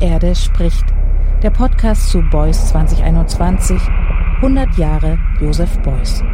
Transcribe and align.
Erde 0.00 0.34
spricht. 0.34 0.84
Der 1.42 1.50
Podcast 1.50 2.08
zu 2.08 2.22
Beuys 2.22 2.68
2021. 2.68 3.78
100 4.36 4.78
Jahre 4.78 5.18
Josef 5.40 5.78
Beuys. 5.80 6.24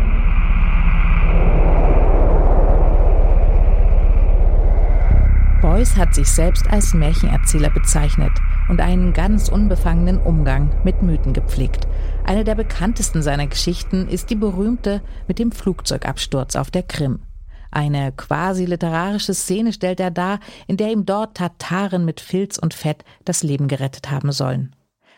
Beuys 5.60 5.96
hat 5.96 6.14
sich 6.14 6.28
selbst 6.28 6.70
als 6.70 6.94
Märchenerzähler 6.94 7.70
bezeichnet 7.70 8.30
und 8.68 8.80
einen 8.80 9.12
ganz 9.12 9.48
unbefangenen 9.48 10.18
Umgang 10.18 10.70
mit 10.84 11.02
Mythen 11.02 11.32
gepflegt. 11.32 11.88
Eine 12.24 12.44
der 12.44 12.54
bekanntesten 12.54 13.20
seiner 13.20 13.48
Geschichten 13.48 14.06
ist 14.06 14.30
die 14.30 14.36
berühmte 14.36 15.02
mit 15.26 15.40
dem 15.40 15.50
Flugzeugabsturz 15.50 16.54
auf 16.54 16.70
der 16.70 16.84
Krim. 16.84 17.18
Eine 17.70 18.12
quasi 18.12 18.64
literarische 18.64 19.34
Szene 19.34 19.72
stellt 19.72 20.00
er 20.00 20.10
dar, 20.10 20.40
in 20.66 20.76
der 20.76 20.90
ihm 20.90 21.06
dort 21.06 21.36
Tataren 21.36 22.04
mit 22.04 22.20
Filz 22.20 22.58
und 22.58 22.74
Fett 22.74 23.04
das 23.24 23.42
Leben 23.42 23.68
gerettet 23.68 24.10
haben 24.10 24.32
sollen. 24.32 24.74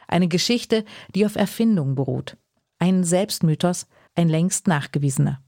Eine 0.06 0.28
Geschichte, 0.28 0.84
die 1.14 1.26
auf 1.26 1.36
Erfindung 1.36 1.94
beruht. 1.94 2.36
Ein 2.78 3.04
Selbstmythos, 3.04 3.86
ein 4.14 4.28
längst 4.28 4.66
nachgewiesener. 4.66 5.40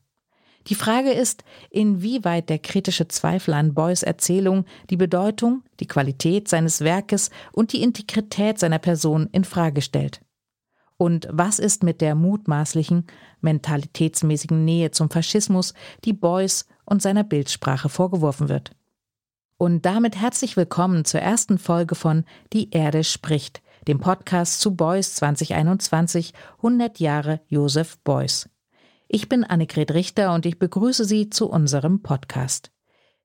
Die 0.67 0.75
Frage 0.75 1.11
ist, 1.11 1.43
inwieweit 1.71 2.51
der 2.51 2.59
kritische 2.59 3.09
Zweifel 3.09 3.55
an 3.55 3.73
Beuys 3.73 4.03
Erzählung 4.03 4.67
die 4.91 4.99
Bedeutung, 4.99 5.63
die 5.81 5.87
Qualität 5.87 6.49
seines 6.49 6.83
Werkes 6.83 7.31
und 7.53 7.73
die 7.73 7.83
Integrität 7.83 8.59
seiner 8.59 8.79
Person 8.79 9.29
in 9.33 9.45
Frage 9.45 9.81
stellt. 9.81 10.21
Und 11.01 11.27
was 11.31 11.59
ist 11.59 11.83
mit 11.83 12.03
der 12.03 12.15
mutmaßlichen, 12.15 13.07
mentalitätsmäßigen 13.41 14.67
Nähe 14.67 14.91
zum 14.91 15.09
Faschismus, 15.09 15.73
die 16.05 16.13
Beuys 16.13 16.67
und 16.85 17.01
seiner 17.01 17.25
Bildsprache 17.25 17.89
vorgeworfen 17.89 18.51
wird? 18.51 18.73
Und 19.57 19.87
damit 19.87 20.21
herzlich 20.21 20.59
willkommen 20.59 21.07
zur 21.07 21.21
ersten 21.21 21.57
Folge 21.57 21.95
von 21.95 22.27
Die 22.53 22.69
Erde 22.73 23.03
spricht, 23.03 23.63
dem 23.89 23.99
Podcast 23.99 24.61
zu 24.61 24.77
Beuys 24.77 25.15
2021 25.15 26.35
100 26.59 27.01
Jahre 27.01 27.41
Josef 27.49 27.97
Beuys. 28.05 28.51
Ich 29.09 29.27
bin 29.27 29.43
Annegret 29.43 29.95
Richter 29.95 30.35
und 30.35 30.45
ich 30.45 30.59
begrüße 30.59 31.07
Sie 31.07 31.31
zu 31.31 31.49
unserem 31.49 32.03
Podcast. 32.03 32.73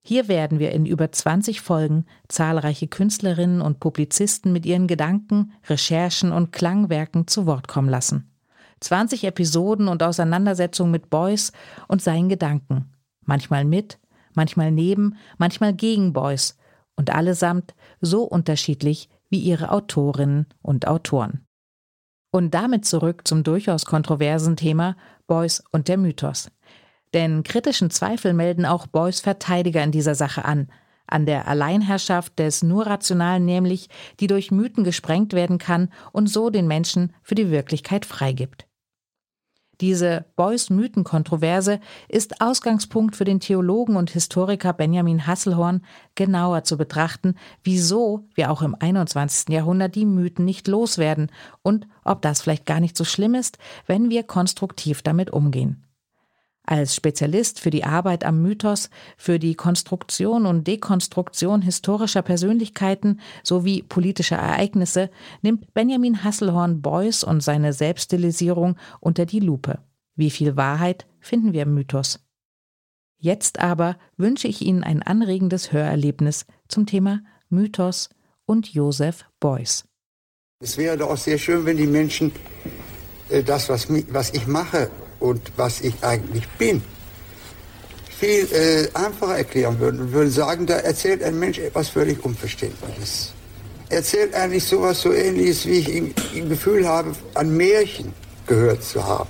Hier 0.07 0.27
werden 0.27 0.59
wir 0.59 0.71
in 0.71 0.85
über 0.85 1.11
20 1.11 1.61
Folgen 1.61 2.05
zahlreiche 2.27 2.87
Künstlerinnen 2.87 3.59
und 3.59 3.79
Publizisten 3.79 4.53
mit 4.53 4.63
ihren 4.63 4.85
Gedanken, 4.85 5.53
Recherchen 5.67 6.31
und 6.31 6.51
Klangwerken 6.51 7.25
zu 7.25 7.47
Wort 7.47 7.67
kommen 7.67 7.89
lassen. 7.89 8.31
20 8.81 9.23
Episoden 9.23 9.87
und 9.87 10.03
Auseinandersetzungen 10.03 10.91
mit 10.91 11.09
Beuys 11.09 11.53
und 11.87 12.03
seinen 12.03 12.29
Gedanken. 12.29 12.93
Manchmal 13.21 13.65
mit, 13.65 13.97
manchmal 14.35 14.71
neben, 14.71 15.15
manchmal 15.39 15.73
gegen 15.73 16.13
Beuys 16.13 16.55
und 16.95 17.09
allesamt 17.09 17.73
so 17.99 18.25
unterschiedlich 18.25 19.09
wie 19.31 19.39
ihre 19.39 19.71
Autorinnen 19.71 20.45
und 20.61 20.87
Autoren. 20.87 21.47
Und 22.29 22.53
damit 22.53 22.85
zurück 22.85 23.27
zum 23.27 23.41
durchaus 23.41 23.85
kontroversen 23.85 24.55
Thema 24.55 24.97
Beuys 25.25 25.63
und 25.71 25.87
der 25.87 25.97
Mythos. 25.97 26.51
Denn 27.15 27.43
kritischen 27.43 27.89
Zweifel 27.89 28.33
melden 28.33 28.65
auch 28.65 28.87
Beuys 28.87 29.21
Verteidiger 29.21 29.81
in 29.81 29.91
dieser 29.91 30.15
Sache 30.15 30.43
an, 30.43 30.67
an 31.07 31.25
der 31.25 31.47
Alleinherrschaft 31.47 32.37
des 32.37 32.61
nur 32.61 32.87
Rationalen 32.87 33.45
nämlich, 33.45 33.87
die 34.19 34.27
durch 34.27 34.51
Mythen 34.51 34.83
gesprengt 34.83 35.31
werden 35.31 35.57
kann 35.57 35.93
und 36.11 36.27
so 36.27 36.49
den 36.49 36.67
Menschen 36.67 37.13
für 37.23 37.35
die 37.35 37.49
Wirklichkeit 37.49 38.05
freigibt. 38.05 38.67
Diese 39.79 40.25
Beuys-Mythen-Kontroverse 40.35 41.79
ist 42.09 42.41
Ausgangspunkt 42.41 43.15
für 43.15 43.25
den 43.25 43.39
Theologen 43.39 43.95
und 43.95 44.09
Historiker 44.09 44.73
Benjamin 44.73 45.25
Hasselhorn, 45.25 45.85
genauer 46.15 46.63
zu 46.63 46.77
betrachten, 46.77 47.35
wieso 47.63 48.27
wir 48.35 48.51
auch 48.51 48.61
im 48.61 48.75
21. 48.77 49.53
Jahrhundert 49.53 49.95
die 49.95 50.05
Mythen 50.05 50.43
nicht 50.43 50.67
loswerden 50.67 51.31
und 51.61 51.87
ob 52.03 52.21
das 52.21 52.41
vielleicht 52.41 52.65
gar 52.65 52.81
nicht 52.81 52.97
so 52.97 53.05
schlimm 53.05 53.35
ist, 53.35 53.57
wenn 53.85 54.09
wir 54.09 54.23
konstruktiv 54.23 55.01
damit 55.01 55.31
umgehen. 55.31 55.84
Als 56.65 56.95
Spezialist 56.95 57.59
für 57.59 57.69
die 57.69 57.83
Arbeit 57.83 58.23
am 58.23 58.41
Mythos, 58.41 58.89
für 59.17 59.37
die 59.37 59.55
Konstruktion 59.55 60.45
und 60.45 60.65
Dekonstruktion 60.65 61.61
historischer 61.61 62.23
Persönlichkeiten 62.23 63.19
sowie 63.43 63.83
politischer 63.83 64.37
Ereignisse 64.37 65.11
nimmt 65.41 65.73
Benjamin 65.73 66.23
Hasselhorn 66.23 66.81
Beuys 66.81 67.23
und 67.23 67.41
seine 67.41 67.73
Selbststilisierung 67.73 68.77
unter 68.99 69.25
die 69.25 69.39
Lupe. 69.39 69.79
Wie 70.15 70.31
viel 70.31 70.55
Wahrheit 70.55 71.05
finden 71.19 71.53
wir 71.53 71.63
im 71.63 71.73
Mythos? 71.75 72.19
Jetzt 73.19 73.59
aber 73.59 73.97
wünsche 74.17 74.47
ich 74.47 74.61
Ihnen 74.61 74.83
ein 74.83 75.03
anregendes 75.03 75.71
Hörerlebnis 75.71 76.45
zum 76.67 76.85
Thema 76.85 77.21
Mythos 77.49 78.09
und 78.45 78.73
Josef 78.73 79.25
Beuys. 79.39 79.85
Es 80.61 80.77
wäre 80.77 80.97
doch 80.97 81.11
auch 81.11 81.17
sehr 81.17 81.37
schön, 81.37 81.65
wenn 81.65 81.77
die 81.77 81.87
Menschen 81.87 82.31
äh, 83.29 83.43
das, 83.43 83.69
was, 83.69 83.87
was 84.09 84.33
ich 84.33 84.47
mache, 84.47 84.89
und 85.19 85.51
was 85.57 85.81
ich 85.81 86.03
eigentlich 86.03 86.47
bin, 86.57 86.81
viel 88.17 88.47
äh, 88.51 88.87
einfacher 88.93 89.37
erklären 89.37 89.79
würden 89.79 90.01
und 90.01 90.13
würden 90.13 90.31
sagen, 90.31 90.65
da 90.65 90.75
erzählt 90.75 91.21
ein 91.23 91.37
Mensch 91.37 91.59
etwas 91.59 91.89
völlig 91.89 92.23
Unverständliches. 92.23 93.33
Erzählt 93.89 94.33
eigentlich 94.33 94.63
sowas 94.63 95.01
so 95.01 95.13
ähnliches, 95.13 95.65
wie 95.65 95.79
ich 95.79 95.89
ein 96.41 96.49
Gefühl 96.49 96.87
habe, 96.87 97.11
an 97.33 97.55
Märchen 97.55 98.13
gehört 98.47 98.83
zu 98.83 99.03
haben. 99.05 99.29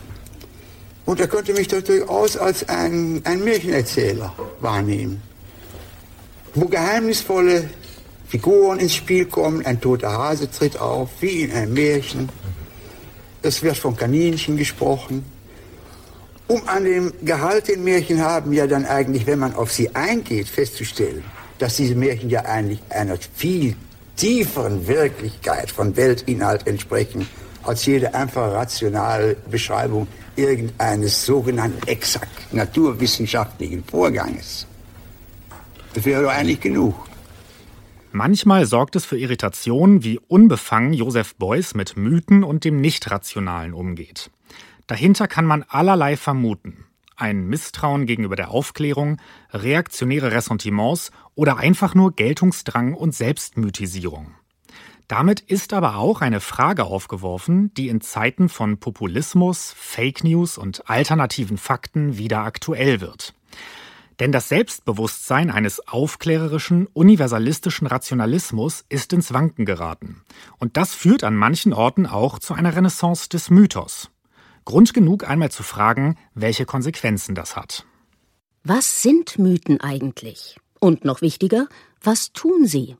Und 1.05 1.19
er 1.19 1.27
könnte 1.27 1.53
mich 1.53 1.67
durchaus 1.67 2.37
als 2.37 2.67
ein, 2.67 3.21
ein 3.25 3.43
Märchenerzähler 3.43 4.33
wahrnehmen, 4.59 5.21
wo 6.53 6.65
geheimnisvolle 6.65 7.69
Figuren 8.27 8.79
ins 8.79 8.95
Spiel 8.95 9.25
kommen, 9.25 9.65
ein 9.65 9.79
toter 9.79 10.11
Hase 10.11 10.49
tritt 10.49 10.79
auf, 10.79 11.09
wie 11.19 11.41
in 11.41 11.51
einem 11.51 11.73
Märchen. 11.73 12.29
Es 13.41 13.61
wird 13.61 13.77
von 13.77 13.95
Kaninchen 13.95 14.57
gesprochen. 14.57 15.23
Um 16.47 16.67
an 16.67 16.83
dem 16.83 17.11
Gehalt 17.23 17.67
den 17.67 17.83
Märchen 17.83 18.21
haben 18.21 18.53
ja 18.53 18.67
dann 18.67 18.85
eigentlich, 18.85 19.25
wenn 19.25 19.39
man 19.39 19.55
auf 19.55 19.71
sie 19.71 19.95
eingeht, 19.95 20.47
festzustellen, 20.47 21.23
dass 21.57 21.77
diese 21.77 21.95
Märchen 21.95 22.29
ja 22.29 22.45
eigentlich 22.45 22.81
einer 22.89 23.17
viel 23.33 23.75
tieferen 24.15 24.87
Wirklichkeit 24.87 25.71
von 25.71 25.95
Weltinhalt 25.97 26.67
entsprechen, 26.67 27.27
als 27.63 27.85
jede 27.85 28.13
einfache 28.13 28.53
rationale 28.53 29.35
Beschreibung 29.49 30.07
irgendeines 30.35 31.25
sogenannten 31.25 31.87
exakt 31.87 32.53
naturwissenschaftlichen 32.53 33.83
Vorganges. 33.83 34.67
Das 35.93 36.05
wäre 36.05 36.23
doch 36.23 36.31
eigentlich 36.31 36.59
genug. 36.59 36.93
Manchmal 38.11 38.65
sorgt 38.65 38.95
es 38.95 39.03
für 39.03 39.17
Irritation, 39.17 40.03
wie 40.03 40.19
unbefangen 40.27 40.93
Josef 40.93 41.35
Beuys 41.35 41.73
mit 41.73 41.97
Mythen 41.97 42.43
und 42.43 42.63
dem 42.63 42.79
Nichtrationalen 42.79 43.73
umgeht. 43.73 44.29
Dahinter 44.87 45.27
kann 45.27 45.45
man 45.45 45.63
allerlei 45.63 46.17
vermuten. 46.17 46.85
Ein 47.15 47.47
Misstrauen 47.47 48.05
gegenüber 48.05 48.35
der 48.35 48.51
Aufklärung, 48.51 49.21
reaktionäre 49.51 50.31
Ressentiments 50.31 51.11
oder 51.33 51.57
einfach 51.57 51.95
nur 51.95 52.13
Geltungsdrang 52.13 52.93
und 52.93 53.15
Selbstmythisierung. 53.15 54.35
Damit 55.07 55.39
ist 55.39 55.73
aber 55.73 55.97
auch 55.97 56.21
eine 56.21 56.39
Frage 56.39 56.85
aufgeworfen, 56.85 57.73
die 57.75 57.89
in 57.89 58.01
Zeiten 58.01 58.49
von 58.49 58.79
Populismus, 58.79 59.73
Fake 59.77 60.23
News 60.23 60.57
und 60.57 60.89
alternativen 60.89 61.57
Fakten 61.57 62.17
wieder 62.17 62.39
aktuell 62.39 63.01
wird. 63.01 63.35
Denn 64.19 64.31
das 64.31 64.49
Selbstbewusstsein 64.49 65.51
eines 65.51 65.87
aufklärerischen, 65.87 66.87
universalistischen 66.87 67.85
Rationalismus 67.85 68.85
ist 68.89 69.13
ins 69.13 69.33
Wanken 69.33 69.65
geraten. 69.65 70.23
Und 70.57 70.77
das 70.77 70.93
führt 70.93 71.23
an 71.23 71.35
manchen 71.35 71.73
Orten 71.73 72.05
auch 72.05 72.39
zu 72.39 72.53
einer 72.53 72.75
Renaissance 72.75 73.29
des 73.29 73.49
Mythos. 73.49 74.09
Grund 74.65 74.93
genug 74.93 75.29
einmal 75.29 75.51
zu 75.51 75.63
fragen, 75.63 76.17
welche 76.33 76.65
Konsequenzen 76.65 77.35
das 77.35 77.55
hat. 77.55 77.85
Was 78.63 79.03
sind 79.03 79.37
Mythen 79.37 79.79
eigentlich? 79.79 80.57
Und 80.79 81.05
noch 81.05 81.21
wichtiger, 81.21 81.67
was 82.01 82.33
tun 82.33 82.65
sie? 82.65 82.95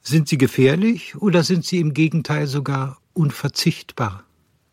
Sind 0.00 0.28
sie 0.28 0.38
gefährlich 0.38 1.16
oder 1.16 1.42
sind 1.42 1.64
sie 1.64 1.80
im 1.80 1.92
Gegenteil 1.92 2.46
sogar 2.46 2.98
unverzichtbar? 3.14 4.24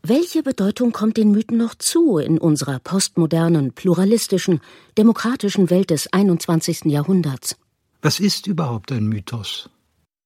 Welche 0.04 0.44
Bedeutung 0.44 0.92
kommt 0.92 1.18
den 1.18 1.32
Mythen 1.32 1.58
noch 1.58 1.74
zu 1.74 2.20
in 2.20 2.38
unserer 2.38 2.78
postmodernen, 2.78 3.74
pluralistischen, 3.74 4.62
demokratischen 5.00 5.72
Welt 5.72 5.90
des 5.90 6.14
21. 6.14 6.86
Jahrhunderts? 6.86 7.56
Was 8.04 8.20
ist 8.20 8.46
überhaupt 8.46 8.92
ein 8.92 9.08
Mythos? 9.08 9.68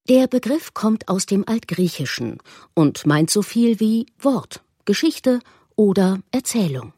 Der 0.09 0.27
Begriff 0.27 0.73
kommt 0.73 1.07
aus 1.07 1.27
dem 1.27 1.47
Altgriechischen 1.47 2.39
und 2.73 3.05
meint 3.05 3.29
so 3.29 3.41
viel 3.41 3.79
wie 3.79 4.07
Wort, 4.19 4.61
Geschichte 4.83 5.39
oder 5.79 6.19
Erzählung. 6.31 6.91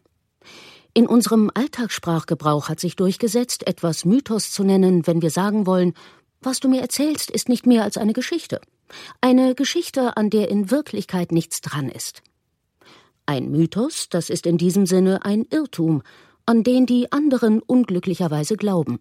In 0.96 1.06
unserem 1.06 1.52
Alltagssprachgebrauch 1.54 2.68
hat 2.68 2.80
sich 2.80 2.96
durchgesetzt, 2.96 3.68
etwas 3.68 4.06
Mythos 4.06 4.52
zu 4.52 4.64
nennen, 4.64 5.06
wenn 5.06 5.22
wir 5.22 5.30
sagen 5.30 5.68
wollen, 5.68 5.94
was 6.42 6.60
du 6.60 6.68
mir 6.68 6.82
erzählst, 6.82 7.30
ist 7.30 7.48
nicht 7.48 7.68
mehr 7.68 7.84
als 7.84 7.98
eine 7.98 8.14
Geschichte. 8.14 8.60
Eine 9.22 9.54
Geschichte, 9.54 10.18
an 10.18 10.32
der 10.32 10.50
in 10.50 10.72
Wirklichkeit 10.72 11.32
nichts 11.32 11.62
dran 11.62 11.90
ist. 11.90 12.24
Ein 13.28 13.52
Mythos, 13.52 14.10
das 14.10 14.32
ist 14.32 14.48
in 14.48 14.58
diesem 14.58 14.88
Sinne 14.88 15.24
ein 15.26 15.46
Irrtum, 15.52 16.02
an 16.48 16.64
den 16.64 16.88
die 16.88 17.12
anderen 17.12 17.62
unglücklicherweise 17.62 18.58
glauben. 18.58 19.00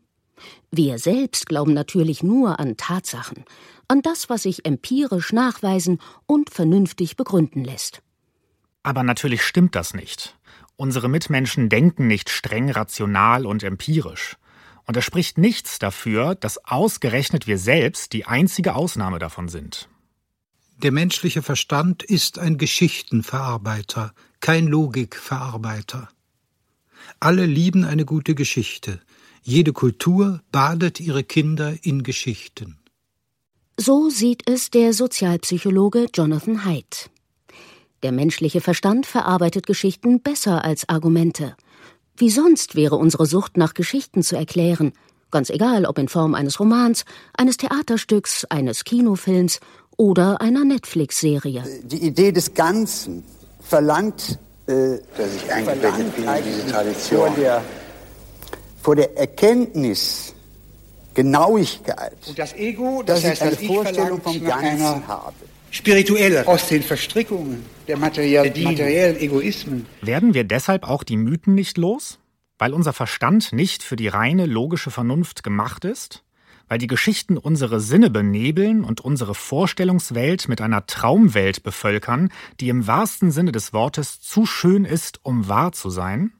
Wir 0.70 0.98
selbst 0.98 1.46
glauben 1.46 1.72
natürlich 1.72 2.22
nur 2.22 2.60
an 2.60 2.76
Tatsachen, 2.76 3.46
an 3.88 4.02
das, 4.02 4.28
was 4.28 4.42
sich 4.42 4.66
empirisch 4.66 5.32
nachweisen 5.32 6.00
und 6.26 6.50
vernünftig 6.50 7.16
begründen 7.16 7.64
lässt. 7.64 8.02
Aber 8.82 9.02
natürlich 9.02 9.42
stimmt 9.42 9.74
das 9.74 9.94
nicht. 9.94 10.36
Unsere 10.76 11.08
Mitmenschen 11.08 11.68
denken 11.68 12.06
nicht 12.06 12.30
streng 12.30 12.70
rational 12.70 13.44
und 13.44 13.62
empirisch. 13.62 14.36
Und 14.86 14.96
es 14.96 15.04
spricht 15.04 15.36
nichts 15.36 15.78
dafür, 15.78 16.34
dass 16.34 16.64
ausgerechnet 16.64 17.46
wir 17.46 17.58
selbst 17.58 18.12
die 18.12 18.24
einzige 18.24 18.74
Ausnahme 18.74 19.18
davon 19.18 19.48
sind. 19.48 19.88
Der 20.78 20.92
menschliche 20.92 21.42
Verstand 21.42 22.02
ist 22.02 22.38
ein 22.38 22.56
Geschichtenverarbeiter, 22.56 24.14
kein 24.40 24.66
Logikverarbeiter. 24.66 26.08
Alle 27.20 27.44
lieben 27.44 27.84
eine 27.84 28.06
gute 28.06 28.34
Geschichte. 28.34 29.00
Jede 29.42 29.74
Kultur 29.74 30.40
badet 30.50 30.98
ihre 30.98 31.24
Kinder 31.24 31.74
in 31.82 32.02
Geschichten. 32.02 32.78
So 33.78 34.08
sieht 34.08 34.48
es 34.48 34.70
der 34.70 34.94
Sozialpsychologe 34.94 36.06
Jonathan 36.14 36.64
Haidt. 36.64 37.10
Der 38.02 38.12
menschliche 38.12 38.62
Verstand 38.62 39.04
verarbeitet 39.04 39.66
Geschichten 39.66 40.22
besser 40.22 40.64
als 40.64 40.88
Argumente. 40.88 41.54
Wie 42.16 42.30
sonst 42.30 42.74
wäre 42.74 42.96
unsere 42.96 43.26
Sucht 43.26 43.58
nach 43.58 43.74
Geschichten 43.74 44.22
zu 44.22 44.36
erklären, 44.36 44.92
ganz 45.30 45.50
egal 45.50 45.84
ob 45.84 45.98
in 45.98 46.08
Form 46.08 46.34
eines 46.34 46.60
Romans, 46.60 47.04
eines 47.36 47.58
Theaterstücks, 47.58 48.46
eines 48.46 48.84
Kinofilms 48.84 49.60
oder 49.98 50.40
einer 50.40 50.64
Netflix-Serie. 50.64 51.62
Die 51.82 52.06
Idee 52.06 52.32
des 52.32 52.54
Ganzen 52.54 53.22
verlangt, 53.60 54.38
äh, 54.66 54.98
dass 55.18 55.36
ich 55.36 55.52
eingebettet 55.52 56.16
bin 56.16 56.24
in 56.24 56.44
diese 56.44 56.66
Tradition. 56.68 57.26
Vor 57.26 57.36
der, 57.36 57.64
vor 58.80 58.96
der 58.96 59.18
Erkenntnis, 59.18 60.34
Genauigkeit, 61.12 62.16
Und 62.26 62.38
das 62.38 62.54
Ego, 62.54 63.02
das 63.04 63.20
dass 63.20 63.30
heißt, 63.30 63.34
ich 63.36 63.42
eine 63.42 63.50
dass 63.50 63.60
ich 63.60 63.68
Vorstellung 63.68 64.22
vom 64.22 64.44
Ganzen 64.44 65.06
habe. 65.06 65.34
spirituelle 65.70 66.46
aus 66.46 66.66
den 66.68 66.82
Verstrickungen 66.82 67.64
der 67.90 67.98
materiell, 67.98 68.44
materiellen 68.46 69.16
Egoismen. 69.18 69.86
Werden 70.00 70.32
wir 70.32 70.44
deshalb 70.44 70.84
auch 70.84 71.02
die 71.02 71.16
Mythen 71.16 71.54
nicht 71.54 71.76
los? 71.76 72.20
Weil 72.56 72.72
unser 72.72 72.92
Verstand 72.92 73.52
nicht 73.52 73.82
für 73.82 73.96
die 73.96 74.08
reine 74.08 74.46
logische 74.46 74.90
Vernunft 74.90 75.42
gemacht 75.42 75.84
ist? 75.84 76.22
Weil 76.68 76.78
die 76.78 76.86
Geschichten 76.86 77.36
unsere 77.36 77.80
Sinne 77.80 78.10
benebeln 78.10 78.84
und 78.84 79.00
unsere 79.00 79.34
Vorstellungswelt 79.34 80.46
mit 80.48 80.60
einer 80.60 80.86
Traumwelt 80.86 81.64
bevölkern, 81.64 82.28
die 82.60 82.68
im 82.68 82.86
wahrsten 82.86 83.32
Sinne 83.32 83.50
des 83.50 83.72
Wortes 83.72 84.20
zu 84.20 84.46
schön 84.46 84.84
ist, 84.84 85.18
um 85.24 85.48
wahr 85.48 85.72
zu 85.72 85.90
sein? 85.90 86.32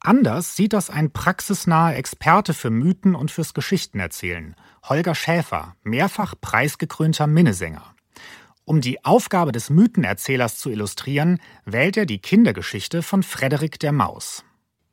Anders 0.00 0.56
sieht 0.56 0.72
das 0.72 0.88
ein 0.88 1.10
praxisnaher 1.10 1.96
Experte 1.96 2.54
für 2.54 2.70
Mythen 2.70 3.14
und 3.14 3.30
fürs 3.30 3.52
Geschichtenerzählen, 3.52 4.54
Holger 4.88 5.14
Schäfer, 5.14 5.74
mehrfach 5.82 6.34
preisgekrönter 6.40 7.26
Minnesänger. 7.26 7.94
Um 8.68 8.82
die 8.82 9.02
Aufgabe 9.02 9.50
des 9.50 9.70
Mythenerzählers 9.70 10.58
zu 10.58 10.68
illustrieren, 10.68 11.40
wählt 11.64 11.96
er 11.96 12.04
die 12.04 12.18
Kindergeschichte 12.18 13.02
von 13.02 13.22
Frederik 13.22 13.78
der 13.78 13.92
Maus. 13.92 14.44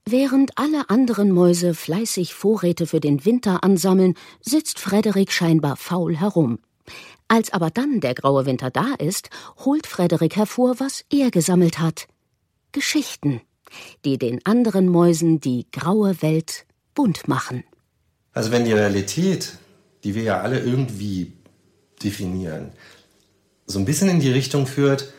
Während 0.06 0.58
alle 0.58 0.90
anderen 0.90 1.30
Mäuse 1.30 1.74
fleißig 1.74 2.34
Vorräte 2.34 2.88
für 2.88 3.02
den 3.02 3.26
Winter 3.26 3.66
ansammeln, 3.66 4.14
sitzt 4.40 4.80
Frederik 4.80 5.34
scheinbar 5.34 5.76
faul 5.76 6.16
herum. 6.16 6.60
Als 7.28 7.52
aber 7.52 7.70
dann 7.70 8.00
der 8.00 8.14
graue 8.14 8.46
Winter 8.46 8.72
da 8.72 8.94
ist, 8.98 9.30
holt 9.66 9.88
Frederik 9.88 10.38
hervor, 10.38 10.80
was 10.80 11.04
er 11.12 11.30
gesammelt 11.30 11.78
hat. 11.78 12.08
Geschichten, 12.72 13.42
die 14.06 14.18
den 14.18 14.40
anderen 14.46 14.88
Mäusen 14.88 15.42
die 15.42 15.68
graue 15.74 16.22
Welt 16.22 16.66
bunt 16.94 17.28
machen. 17.28 17.66
Also 18.32 18.52
wenn 18.52 18.64
die 18.64 18.72
Realität, 18.72 19.58
die 20.06 20.16
wir 20.16 20.24
ja 20.24 20.40
alle 20.40 20.62
irgendwie 20.62 21.34
definieren, 22.02 22.72
so 23.66 23.80
ein 23.80 23.86
bisschen 23.86 24.10
in 24.10 24.20
die 24.20 24.32
Richtung 24.32 24.68
führt, 24.68 25.12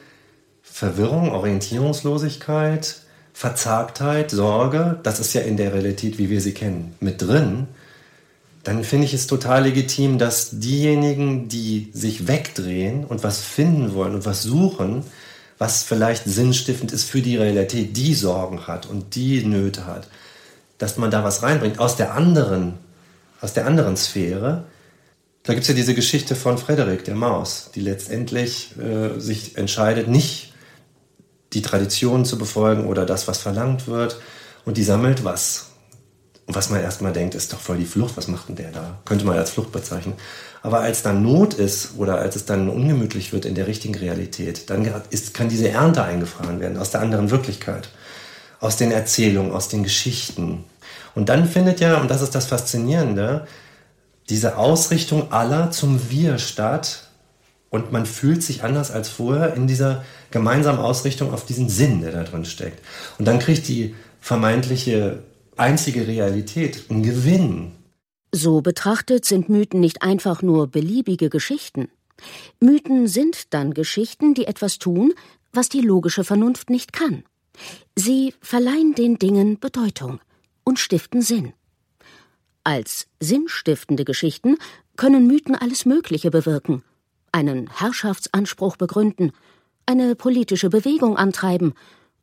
Verwirrung, 0.62 1.32
Orientierungslosigkeit, 1.32 3.00
Verzagtheit, 3.32 4.30
Sorge, 4.30 4.98
das 5.02 5.20
ist 5.20 5.34
ja 5.34 5.42
in 5.42 5.56
der 5.56 5.74
Realität, 5.74 6.18
wie 6.18 6.30
wir 6.30 6.40
sie 6.40 6.54
kennen, 6.54 6.94
mit 7.00 7.22
drin, 7.22 7.68
dann 8.66 8.82
finde 8.82 9.06
ich 9.06 9.14
es 9.14 9.28
total 9.28 9.62
legitim, 9.62 10.18
dass 10.18 10.50
diejenigen, 10.58 11.48
die 11.48 11.90
sich 11.92 12.26
wegdrehen 12.26 13.04
und 13.04 13.22
was 13.22 13.38
finden 13.40 13.94
wollen 13.94 14.16
und 14.16 14.26
was 14.26 14.42
suchen, 14.42 15.04
was 15.56 15.84
vielleicht 15.84 16.24
sinnstiftend 16.24 16.90
ist 16.92 17.08
für 17.08 17.22
die 17.22 17.36
Realität, 17.36 17.96
die 17.96 18.14
Sorgen 18.14 18.66
hat 18.66 18.86
und 18.86 19.14
die 19.14 19.44
Nöte 19.44 19.86
hat, 19.86 20.08
dass 20.78 20.96
man 20.96 21.12
da 21.12 21.22
was 21.22 21.42
reinbringt 21.42 21.78
aus 21.78 21.96
der 21.96 22.14
anderen, 22.14 22.74
aus 23.40 23.52
der 23.52 23.66
anderen 23.66 23.96
Sphäre. 23.96 24.64
Da 25.46 25.54
gibt 25.54 25.62
es 25.62 25.68
ja 25.68 25.74
diese 25.74 25.94
Geschichte 25.94 26.34
von 26.34 26.58
Frederik, 26.58 27.04
der 27.04 27.14
Maus, 27.14 27.70
die 27.72 27.80
letztendlich 27.80 28.74
äh, 28.78 29.20
sich 29.20 29.56
entscheidet, 29.56 30.08
nicht 30.08 30.52
die 31.52 31.62
Tradition 31.62 32.24
zu 32.24 32.36
befolgen 32.36 32.86
oder 32.86 33.06
das, 33.06 33.28
was 33.28 33.38
verlangt 33.38 33.86
wird. 33.86 34.20
Und 34.64 34.76
die 34.76 34.82
sammelt 34.82 35.24
was. 35.24 35.66
Und 36.46 36.56
was 36.56 36.68
man 36.68 36.80
erstmal 36.80 37.12
denkt, 37.12 37.36
ist 37.36 37.52
doch 37.52 37.60
voll 37.60 37.78
die 37.78 37.86
Flucht. 37.86 38.16
Was 38.16 38.26
macht 38.26 38.48
denn 38.48 38.56
der 38.56 38.72
da? 38.72 38.98
Könnte 39.04 39.24
man 39.24 39.38
als 39.38 39.50
Flucht 39.50 39.70
bezeichnen. 39.70 40.14
Aber 40.62 40.80
als 40.80 41.02
dann 41.02 41.22
Not 41.22 41.54
ist 41.54 41.90
oder 41.96 42.18
als 42.18 42.34
es 42.34 42.44
dann 42.44 42.68
ungemütlich 42.68 43.32
wird 43.32 43.44
in 43.44 43.54
der 43.54 43.68
richtigen 43.68 43.94
Realität, 43.94 44.68
dann 44.68 44.90
ist, 45.10 45.32
kann 45.32 45.48
diese 45.48 45.68
Ernte 45.68 46.02
eingefahren 46.02 46.58
werden 46.58 46.76
aus 46.76 46.90
der 46.90 47.02
anderen 47.02 47.30
Wirklichkeit, 47.30 47.88
aus 48.58 48.76
den 48.76 48.90
Erzählungen, 48.90 49.52
aus 49.52 49.68
den 49.68 49.84
Geschichten. 49.84 50.64
Und 51.14 51.28
dann 51.28 51.46
findet 51.48 51.78
ja, 51.78 52.00
und 52.00 52.10
das 52.10 52.20
ist 52.20 52.34
das 52.34 52.46
Faszinierende, 52.46 53.46
diese 54.28 54.58
Ausrichtung 54.58 55.32
aller 55.32 55.70
zum 55.70 56.10
Wir 56.10 56.38
statt. 56.38 57.02
Und 57.68 57.92
man 57.92 58.06
fühlt 58.06 58.42
sich 58.42 58.62
anders 58.62 58.90
als 58.90 59.08
vorher 59.08 59.54
in 59.54 59.66
dieser 59.66 60.04
gemeinsamen 60.30 60.80
Ausrichtung 60.80 61.32
auf 61.32 61.44
diesen 61.44 61.68
Sinn, 61.68 62.00
der 62.00 62.12
da 62.12 62.22
drin 62.22 62.44
steckt. 62.44 62.80
Und 63.18 63.26
dann 63.26 63.38
kriegt 63.38 63.68
die 63.68 63.94
vermeintliche 64.20 65.22
einzige 65.56 66.06
Realität 66.06 66.84
einen 66.88 67.02
Gewinn. 67.02 67.72
So 68.32 68.60
betrachtet 68.60 69.24
sind 69.24 69.48
Mythen 69.48 69.80
nicht 69.80 70.02
einfach 70.02 70.42
nur 70.42 70.68
beliebige 70.68 71.30
Geschichten. 71.30 71.88
Mythen 72.60 73.08
sind 73.08 73.52
dann 73.52 73.74
Geschichten, 73.74 74.34
die 74.34 74.46
etwas 74.46 74.78
tun, 74.78 75.12
was 75.52 75.68
die 75.68 75.80
logische 75.80 76.24
Vernunft 76.24 76.70
nicht 76.70 76.92
kann. 76.92 77.24
Sie 77.94 78.34
verleihen 78.40 78.94
den 78.94 79.18
Dingen 79.18 79.58
Bedeutung 79.58 80.20
und 80.64 80.78
stiften 80.78 81.22
Sinn. 81.22 81.52
Als 82.66 83.06
sinnstiftende 83.20 84.04
Geschichten 84.04 84.56
können 84.96 85.28
Mythen 85.28 85.54
alles 85.54 85.86
Mögliche 85.86 86.32
bewirken, 86.32 86.82
einen 87.30 87.70
Herrschaftsanspruch 87.70 88.76
begründen, 88.76 89.30
eine 89.86 90.16
politische 90.16 90.68
Bewegung 90.68 91.16
antreiben, 91.16 91.74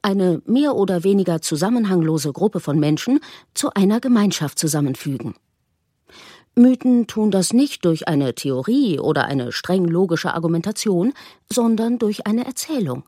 eine 0.01 0.41
mehr 0.45 0.75
oder 0.75 1.05
weniger 1.05 1.41
zusammenhanglose 1.41 2.33
Gruppe 2.33 2.59
von 2.59 2.77
Menschen 2.77 3.21
zu 3.53 3.69
einer 3.73 4.01
Gemeinschaft 4.01 4.59
zusammenfügen. 4.59 5.35
Mythen 6.55 7.07
tun 7.07 7.31
das 7.31 7.53
nicht 7.53 7.85
durch 7.85 8.09
eine 8.09 8.35
Theorie 8.35 8.99
oder 8.99 9.23
eine 9.23 9.53
streng 9.53 9.85
logische 9.85 10.33
Argumentation, 10.33 11.13
sondern 11.49 11.99
durch 11.99 12.27
eine 12.27 12.45
Erzählung. 12.45 13.05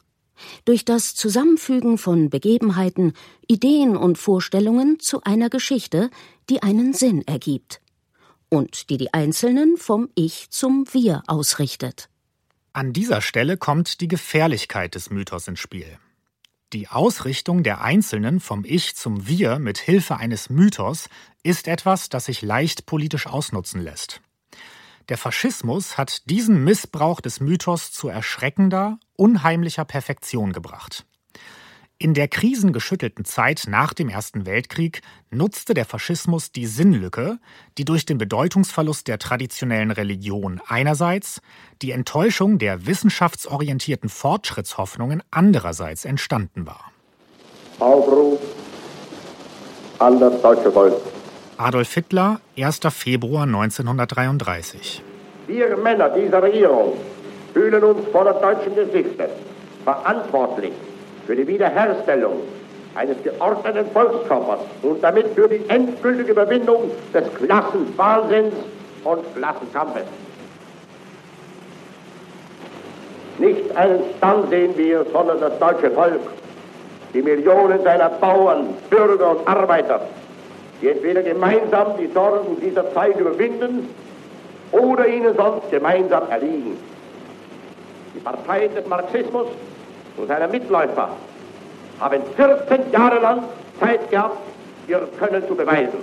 Durch 0.65 0.85
das 0.85 1.15
Zusammenfügen 1.15 1.97
von 1.97 2.29
Begebenheiten, 2.29 3.13
Ideen 3.47 3.95
und 3.95 4.17
Vorstellungen 4.17 4.99
zu 4.99 5.21
einer 5.23 5.49
Geschichte, 5.49 6.09
die 6.49 6.63
einen 6.63 6.93
Sinn 6.93 7.21
ergibt 7.27 7.81
und 8.49 8.89
die 8.89 8.97
die 8.97 9.13
Einzelnen 9.13 9.77
vom 9.77 10.09
Ich 10.15 10.49
zum 10.49 10.85
Wir 10.91 11.23
ausrichtet. 11.27 12.09
An 12.73 12.93
dieser 12.93 13.21
Stelle 13.21 13.57
kommt 13.57 14.01
die 14.01 14.07
Gefährlichkeit 14.07 14.95
des 14.95 15.09
Mythos 15.09 15.47
ins 15.47 15.59
Spiel. 15.59 15.97
Die 16.73 16.89
Ausrichtung 16.89 17.63
der 17.63 17.81
Einzelnen 17.81 18.39
vom 18.39 18.65
Ich 18.65 18.95
zum 18.95 19.27
Wir 19.27 19.59
mit 19.59 19.77
Hilfe 19.77 20.17
eines 20.17 20.49
Mythos 20.49 21.07
ist 21.43 21.67
etwas, 21.67 22.09
das 22.09 22.25
sich 22.25 22.41
leicht 22.41 22.85
politisch 22.85 23.27
ausnutzen 23.27 23.81
lässt. 23.81 24.21
Der 25.09 25.17
Faschismus 25.19 25.97
hat 25.99 26.29
diesen 26.29 26.63
Missbrauch 26.63 27.21
des 27.21 27.39
Mythos 27.39 27.91
zu 27.91 28.07
erschreckender, 28.07 28.97
unheimlicher 29.15 29.85
Perfektion 29.85 30.51
gebracht. 30.51 31.05
In 31.97 32.13
der 32.13 32.27
krisengeschüttelten 32.27 33.23
Zeit 33.23 33.65
nach 33.67 33.93
dem 33.93 34.09
Ersten 34.09 34.45
Weltkrieg 34.45 35.01
nutzte 35.29 35.73
der 35.73 35.85
Faschismus 35.85 36.51
die 36.51 36.65
Sinnlücke, 36.65 37.39
die 37.77 37.85
durch 37.85 38.05
den 38.05 38.17
Bedeutungsverlust 38.17 39.07
der 39.07 39.17
traditionellen 39.17 39.91
Religion 39.91 40.59
einerseits, 40.67 41.41
die 41.81 41.91
Enttäuschung 41.91 42.57
der 42.57 42.85
wissenschaftsorientierten 42.85 44.09
Fortschrittshoffnungen 44.09 45.23
andererseits 45.31 46.03
entstanden 46.03 46.65
war. 46.65 46.91
Aufruf 47.79 48.41
an 49.99 50.19
das 50.19 50.41
deutsche 50.41 50.71
Volk. 50.71 51.14
Adolf 51.57 51.93
Hitler, 51.93 52.41
1. 52.57 52.81
Februar 52.89 53.43
1933. 53.43 55.01
Wir 55.47 55.77
Männer 55.77 56.09
dieser 56.09 56.43
Regierung 56.43 56.97
fühlen 57.53 57.81
uns 57.81 58.05
vor 58.09 58.25
der 58.25 58.33
deutschen 58.33 58.75
Geschichte 58.75 59.29
verantwortlich 59.85 60.73
für 61.25 61.33
die 61.33 61.47
Wiederherstellung 61.47 62.41
eines 62.95 63.23
geordneten 63.23 63.89
Volkskörpers 63.93 64.59
und 64.81 65.01
damit 65.01 65.27
für 65.33 65.47
die 65.47 65.61
endgültige 65.69 66.33
Überwindung 66.33 66.91
des 67.13 67.23
Klassenwahnsinns 67.35 68.53
und 69.05 69.35
Klassenkampfes. 69.35 70.07
Nicht 73.37 73.77
einen 73.77 74.01
Stand 74.17 74.49
sehen 74.49 74.73
wir, 74.75 75.05
sondern 75.13 75.39
das 75.39 75.57
deutsche 75.59 75.91
Volk, 75.91 76.19
die 77.13 77.21
Millionen 77.21 77.81
seiner 77.81 78.09
Bauern, 78.09 78.73
Bürger 78.89 79.37
und 79.37 79.47
Arbeiter, 79.47 80.01
die 80.81 80.89
entweder 80.89 81.23
gemeinsam 81.23 81.97
die 81.97 82.07
Sorgen 82.07 82.59
dieser 82.59 82.93
Zeit 82.93 83.19
überwinden 83.19 83.89
oder 84.71 85.07
ihnen 85.07 85.35
sonst 85.35 85.69
gemeinsam 85.71 86.29
erliegen. 86.29 86.77
Die 88.13 88.19
Parteien 88.19 88.73
des 88.75 88.85
Marxismus 88.87 89.47
und 90.17 90.27
seiner 90.27 90.47
Mitläufer 90.47 91.09
haben 91.99 92.21
14 92.35 92.91
Jahre 92.91 93.19
lang 93.19 93.43
Zeit 93.79 94.09
gehabt, 94.09 94.37
ihr 94.87 95.07
Können 95.19 95.47
zu 95.47 95.55
beweisen. 95.55 95.99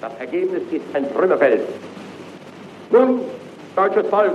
Das 0.00 0.12
Ergebnis 0.18 0.62
ist 0.70 0.82
ein 0.94 1.12
Trümmerfeld. 1.14 1.62
Nun, 2.90 3.20
deutsches 3.76 4.06
Volk, 4.08 4.34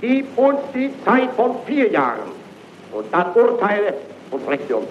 gib 0.00 0.26
uns 0.36 0.58
die 0.74 0.92
Zeit 1.04 1.30
von 1.36 1.56
vier 1.66 1.90
Jahren 1.90 2.30
und 2.92 3.06
dann 3.12 3.32
urteile 3.34 3.94
und 4.30 4.48
richte 4.48 4.76
uns. 4.76 4.88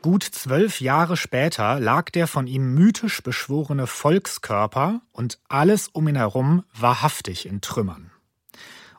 Gut 0.00 0.22
zwölf 0.22 0.80
Jahre 0.80 1.16
später 1.16 1.80
lag 1.80 2.10
der 2.10 2.28
von 2.28 2.46
ihm 2.46 2.72
mythisch 2.72 3.20
beschworene 3.20 3.88
Volkskörper 3.88 5.00
und 5.10 5.40
alles 5.48 5.88
um 5.88 6.06
ihn 6.06 6.14
herum 6.14 6.62
wahrhaftig 6.72 7.46
in 7.46 7.60
Trümmern. 7.60 8.12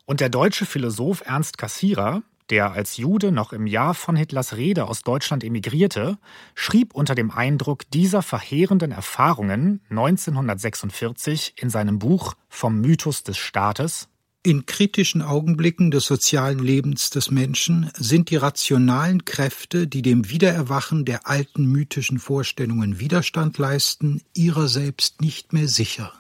Und 0.06 0.20
der 0.20 0.28
deutsche 0.28 0.66
Philosoph 0.66 1.22
Ernst 1.26 1.58
Cassirer, 1.58 2.22
der 2.50 2.74
als 2.74 2.98
Jude 2.98 3.32
noch 3.32 3.54
im 3.54 3.66
Jahr 3.66 3.94
von 3.94 4.18
Hitlers 4.18 4.58
Rede 4.58 4.88
aus 4.88 5.04
Deutschland 5.04 5.46
emigrierte, 5.46 6.18
schrieb 6.54 6.94
unter 6.94 7.16
dem 7.16 7.32
Eindruck 7.32 7.90
dieser 7.92 8.22
verheerenden 8.22 8.92
Erfahrungen 8.92 9.82
1946 9.90 11.54
in 11.56 11.70
seinem 11.70 12.00
Buch 12.00 12.34
Vom 12.50 12.82
Mythos 12.82 13.24
des 13.24 13.38
Staates 13.38 14.10
in 14.42 14.66
kritischen 14.66 15.22
Augenblicken 15.22 15.92
des 15.92 16.06
sozialen 16.06 16.60
Lebens 16.60 17.10
des 17.10 17.30
Menschen 17.30 17.92
sind 17.98 18.30
die 18.30 18.38
rationalen 18.38 19.26
Kräfte, 19.26 19.86
die 19.88 20.02
dem 20.02 20.30
Wiedererwachen 20.30 21.04
der 21.04 21.28
alten 21.28 21.66
mythischen 21.66 22.20
Vorstellungen 22.20 23.00
Widerstand 23.00 23.58
leisten, 23.58 24.22
ihrer 24.34 24.70
selbst 24.70 25.20
nicht 25.22 25.52
mehr 25.52 25.68
sicher. 25.68 26.14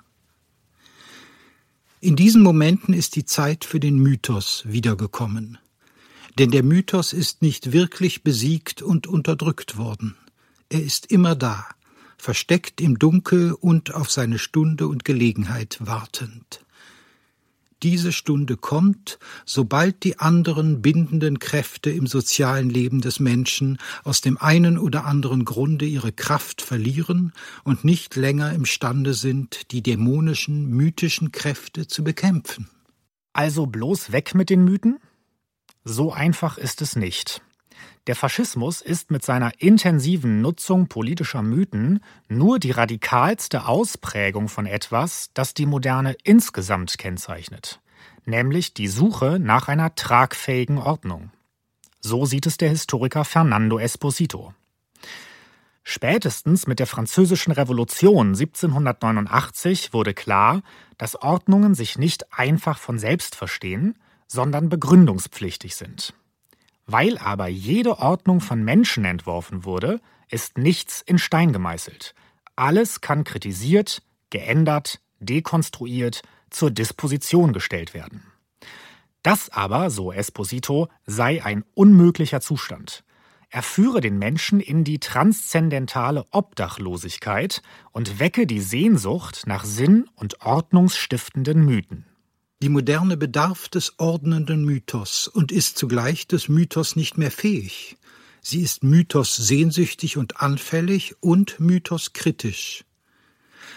In 2.01 2.17
diesen 2.17 2.41
Momenten 2.41 2.93
ist 2.93 3.15
die 3.15 3.25
Zeit 3.25 3.63
für 3.63 3.79
den 3.79 3.97
Mythos 3.97 4.63
wiedergekommen. 4.65 5.57
Denn 6.37 6.51
der 6.51 6.63
Mythos 6.63 7.13
ist 7.13 7.41
nicht 7.41 7.71
wirklich 7.71 8.23
besiegt 8.23 8.81
und 8.81 9.07
unterdrückt 9.07 9.77
worden. 9.77 10.15
Er 10.69 10.81
ist 10.81 11.11
immer 11.11 11.35
da, 11.35 11.65
versteckt 12.17 12.79
im 12.79 12.99
Dunkel 12.99 13.53
und 13.53 13.93
auf 13.93 14.11
seine 14.11 14.39
Stunde 14.39 14.87
und 14.87 15.03
Gelegenheit 15.03 15.77
wartend. 15.79 16.61
Diese 17.81 18.11
Stunde 18.11 18.57
kommt, 18.57 19.19
sobald 19.45 20.03
die 20.03 20.19
anderen 20.19 20.81
bindenden 20.81 21.39
Kräfte 21.39 21.89
im 21.89 22.07
sozialen 22.07 22.69
Leben 22.69 22.99
des 22.99 23.21
Menschen 23.21 23.77
aus 24.03 24.19
dem 24.19 24.37
einen 24.37 24.77
oder 24.77 25.05
anderen 25.05 25.45
Grunde 25.45 25.85
ihre 25.85 26.11
Kraft 26.11 26.61
verlieren 26.61 27.31
und 27.63 27.85
nicht 27.85 28.17
länger 28.17 28.51
imstande 28.51 29.13
sind, 29.13 29.71
die 29.71 29.81
dämonischen, 29.81 30.69
mythischen 30.69 31.31
Kräfte 31.31 31.87
zu 31.87 32.03
bekämpfen. 32.03 32.69
Also 33.31 33.65
bloß 33.65 34.11
weg 34.11 34.35
mit 34.35 34.49
den 34.49 34.65
Mythen? 34.65 34.99
So 35.85 36.11
einfach 36.11 36.57
ist 36.57 36.81
es 36.81 36.97
nicht. 36.97 37.41
Der 38.07 38.15
Faschismus 38.15 38.81
ist 38.81 39.11
mit 39.11 39.23
seiner 39.23 39.51
intensiven 39.59 40.41
Nutzung 40.41 40.87
politischer 40.87 41.41
Mythen 41.41 41.99
nur 42.27 42.59
die 42.59 42.71
radikalste 42.71 43.67
Ausprägung 43.67 44.49
von 44.49 44.65
etwas, 44.65 45.29
das 45.33 45.53
die 45.53 45.65
Moderne 45.65 46.15
insgesamt 46.23 46.97
kennzeichnet, 46.97 47.81
nämlich 48.25 48.73
die 48.73 48.87
Suche 48.87 49.37
nach 49.39 49.67
einer 49.67 49.95
tragfähigen 49.95 50.77
Ordnung. 50.77 51.31
So 51.99 52.25
sieht 52.25 52.45
es 52.45 52.57
der 52.57 52.69
Historiker 52.69 53.25
Fernando 53.25 53.77
Esposito. 53.77 54.53
Spätestens 55.83 56.67
mit 56.67 56.79
der 56.79 56.87
Französischen 56.87 57.51
Revolution 57.51 58.27
1789 58.27 59.91
wurde 59.91 60.13
klar, 60.13 60.61
dass 60.97 61.15
Ordnungen 61.21 61.73
sich 61.73 61.97
nicht 61.97 62.31
einfach 62.31 62.77
von 62.77 62.99
selbst 62.99 63.35
verstehen, 63.35 63.97
sondern 64.27 64.69
begründungspflichtig 64.69 65.75
sind. 65.75 66.13
Weil 66.91 67.19
aber 67.19 67.47
jede 67.47 67.99
Ordnung 67.99 68.41
von 68.41 68.63
Menschen 68.63 69.05
entworfen 69.05 69.63
wurde, 69.63 70.01
ist 70.27 70.57
nichts 70.57 71.03
in 71.03 71.19
Stein 71.19 71.53
gemeißelt. 71.53 72.15
Alles 72.55 72.99
kann 72.99 73.23
kritisiert, 73.23 74.01
geändert, 74.31 74.99
dekonstruiert, 75.19 76.23
zur 76.49 76.71
Disposition 76.71 77.53
gestellt 77.53 77.93
werden. 77.93 78.23
Das 79.21 79.51
aber, 79.51 79.91
so 79.91 80.11
Esposito, 80.11 80.87
sei 81.05 81.45
ein 81.45 81.63
unmöglicher 81.75 82.41
Zustand. 82.41 83.03
Er 83.51 83.61
führe 83.61 84.01
den 84.01 84.17
Menschen 84.17 84.59
in 84.59 84.83
die 84.83 84.97
transzendentale 84.97 86.25
Obdachlosigkeit 86.31 87.61
und 87.91 88.19
wecke 88.19 88.47
die 88.47 88.61
Sehnsucht 88.61 89.43
nach 89.45 89.63
sinn- 89.63 90.09
und 90.15 90.41
ordnungsstiftenden 90.41 91.63
Mythen. 91.63 92.08
Die 92.61 92.67
Moderne 92.67 93.15
bedarf 93.15 93.69
des 93.69 93.93
ordnenden 93.99 94.65
Mythos 94.65 95.29
und 95.29 95.53
ist 95.53 95.77
zugleich 95.77 96.27
des 96.27 96.49
Mythos 96.49 96.97
nicht 96.97 97.17
mehr 97.17 97.31
fähig. 97.31 97.95
Sie 98.41 98.59
ist 98.61 98.83
Mythos 98.83 99.33
sehnsüchtig 99.37 100.17
und 100.17 100.41
anfällig 100.41 101.15
und 101.21 101.61
Mythos 101.61 102.11
kritisch. 102.11 102.83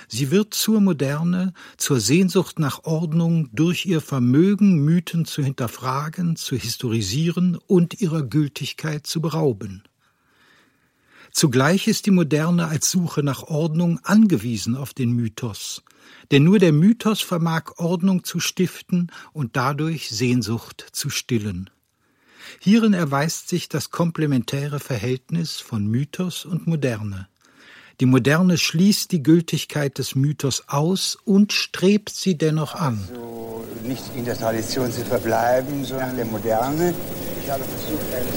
Sie 0.08 0.32
wird 0.32 0.52
zur 0.52 0.80
Moderne, 0.80 1.52
zur 1.76 2.00
Sehnsucht 2.00 2.58
nach 2.58 2.82
Ordnung 2.82 3.50
durch 3.52 3.86
ihr 3.86 4.00
Vermögen, 4.00 4.84
Mythen 4.84 5.26
zu 5.26 5.44
hinterfragen, 5.44 6.34
zu 6.34 6.56
historisieren 6.56 7.56
und 7.68 8.00
ihrer 8.00 8.24
Gültigkeit 8.24 9.06
zu 9.06 9.20
berauben. 9.20 9.84
Zugleich 11.30 11.86
ist 11.86 12.06
die 12.06 12.10
Moderne 12.10 12.66
als 12.66 12.90
Suche 12.90 13.22
nach 13.22 13.44
Ordnung 13.44 14.00
angewiesen 14.02 14.76
auf 14.76 14.92
den 14.92 15.12
Mythos, 15.12 15.84
denn 16.31 16.45
nur 16.45 16.59
der 16.59 16.73
Mythos 16.73 17.21
vermag 17.21 17.73
Ordnung 17.76 18.25
zu 18.25 18.40
stiften 18.40 19.11
und 19.33 19.57
dadurch 19.57 20.11
Sehnsucht 20.11 20.87
zu 20.92 21.11
stillen. 21.11 21.71
Hierin 22.61 22.92
erweist 22.92 23.49
sich 23.49 23.69
das 23.69 23.90
komplementäre 23.90 24.81
Verhältnis 24.81 25.61
von 25.61 25.87
Mythos 25.87 26.45
und 26.45 26.66
Moderne. 26.66 27.28
Die 28.00 28.07
Moderne 28.07 28.59
schließt 28.59 29.12
die 29.12 29.23
Gültigkeit 29.23 29.99
des 29.99 30.14
Mythos 30.14 30.64
aus 30.69 31.16
und 31.25 31.52
strebt 31.52 32.11
sie 32.11 32.37
dennoch 32.37 32.75
an. 32.75 32.99
Also 33.11 33.66
nicht 33.85 34.02
in 34.16 34.25
der 34.25 34.37
Tradition 34.37 34.90
zu 34.90 35.04
verbleiben, 35.04 35.85
sondern 35.85 36.16
der 36.16 36.25
Moderne 36.25 36.95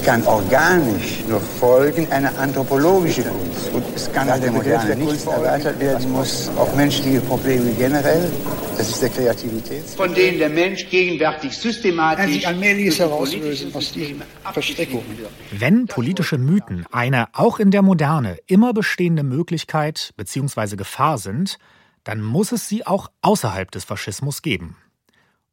kann 0.04 0.24
organisch 0.26 1.24
nur 1.28 1.40
folgen 1.40 2.10
eine 2.10 2.36
anthropologische 2.38 3.22
Kunst. 3.22 3.72
Und 3.72 3.84
es 3.94 4.12
kann 4.12 4.26
nach 4.28 4.38
der 4.38 4.52
Moderne 4.52 4.96
nicht 4.96 5.26
erweitert 5.26 5.80
werden 5.80 6.12
muss 6.12 6.48
auf 6.56 6.74
menschliche 6.76 7.20
Probleme 7.20 7.72
generell. 7.72 8.30
Das 8.76 8.90
ist 8.90 9.02
der 9.02 9.08
Kreativität. 9.08 9.84
Von 9.84 10.14
denen 10.14 10.38
der 10.38 10.50
Mensch 10.50 10.88
gegenwärtig 10.88 11.56
systematisch 11.56 12.26
sich 12.26 12.46
allmählich 12.46 12.98
herauslösen 12.98 13.74
aus 13.74 13.92
diesen 13.92 14.22
Verstrickungen. 14.52 15.04
Wenn 15.50 15.86
politische 15.86 16.38
Mythen 16.38 16.86
eine 16.92 17.28
auch 17.32 17.58
in 17.58 17.70
der 17.70 17.82
Moderne 17.82 18.38
immer 18.46 18.74
bestehende 18.74 19.22
Möglichkeit 19.22 20.12
bzw. 20.16 20.76
Gefahr 20.76 21.18
sind, 21.18 21.58
dann 22.04 22.20
muss 22.22 22.52
es 22.52 22.68
sie 22.68 22.86
auch 22.86 23.10
außerhalb 23.22 23.70
des 23.70 23.84
Faschismus 23.84 24.42
geben. 24.42 24.76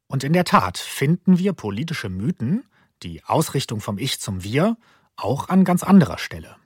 Und 0.06 0.22
in 0.22 0.32
der 0.32 0.44
Tat 0.44 0.78
finden 0.78 1.38
wir 1.38 1.54
politische 1.54 2.08
Mythen, 2.08 2.64
die 3.02 3.22
Ausrichtung 3.24 3.80
vom 3.80 3.98
Ich 3.98 4.20
zum 4.20 4.44
Wir 4.44 4.76
auch 5.16 5.48
an 5.48 5.64
ganz 5.64 5.82
anderer 5.82 6.18
Stelle. 6.18 6.56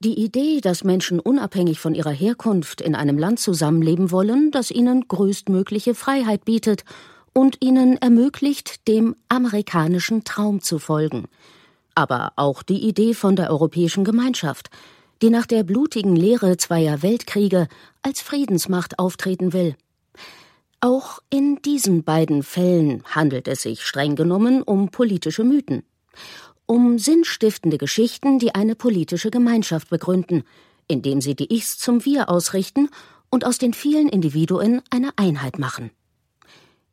Die 0.00 0.22
Idee, 0.22 0.60
dass 0.60 0.84
Menschen 0.84 1.20
unabhängig 1.20 1.78
von 1.78 1.94
ihrer 1.94 2.10
Herkunft 2.10 2.80
in 2.80 2.94
einem 2.94 3.16
Land 3.16 3.40
zusammenleben 3.40 4.10
wollen, 4.10 4.50
das 4.50 4.70
ihnen 4.70 5.08
größtmögliche 5.08 5.94
Freiheit 5.94 6.44
bietet 6.44 6.84
und 7.32 7.58
ihnen 7.60 7.96
ermöglicht, 7.96 8.86
dem 8.86 9.16
amerikanischen 9.28 10.24
Traum 10.24 10.60
zu 10.60 10.78
folgen. 10.78 11.24
Aber 11.94 12.32
auch 12.36 12.62
die 12.62 12.86
Idee 12.86 13.14
von 13.14 13.36
der 13.36 13.50
Europäischen 13.50 14.04
Gemeinschaft, 14.04 14.68
die 15.22 15.30
nach 15.30 15.46
der 15.46 15.62
blutigen 15.62 16.16
Lehre 16.16 16.56
zweier 16.56 17.02
Weltkriege 17.02 17.68
als 18.02 18.20
Friedensmacht 18.20 18.98
auftreten 18.98 19.52
will. 19.52 19.76
Auch 20.84 21.20
in 21.30 21.62
diesen 21.62 22.04
beiden 22.04 22.42
Fällen 22.42 23.02
handelt 23.06 23.48
es 23.48 23.62
sich 23.62 23.86
streng 23.86 24.16
genommen 24.16 24.60
um 24.60 24.90
politische 24.90 25.42
Mythen, 25.42 25.82
um 26.66 26.98
sinnstiftende 26.98 27.78
Geschichten, 27.78 28.38
die 28.38 28.54
eine 28.54 28.74
politische 28.74 29.30
Gemeinschaft 29.30 29.88
begründen, 29.88 30.42
indem 30.86 31.22
sie 31.22 31.34
die 31.34 31.50
Ichs 31.54 31.78
zum 31.78 32.04
Wir 32.04 32.28
ausrichten 32.28 32.90
und 33.30 33.46
aus 33.46 33.56
den 33.56 33.72
vielen 33.72 34.10
Individuen 34.10 34.82
eine 34.90 35.16
Einheit 35.16 35.58
machen. 35.58 35.90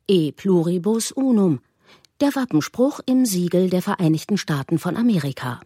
E 0.08 0.32
pluribus 0.32 1.12
unum, 1.12 1.60
der 2.22 2.34
Wappenspruch 2.34 3.00
im 3.04 3.26
Siegel 3.26 3.68
der 3.68 3.82
Vereinigten 3.82 4.38
Staaten 4.38 4.78
von 4.78 4.96
Amerika. 4.96 5.60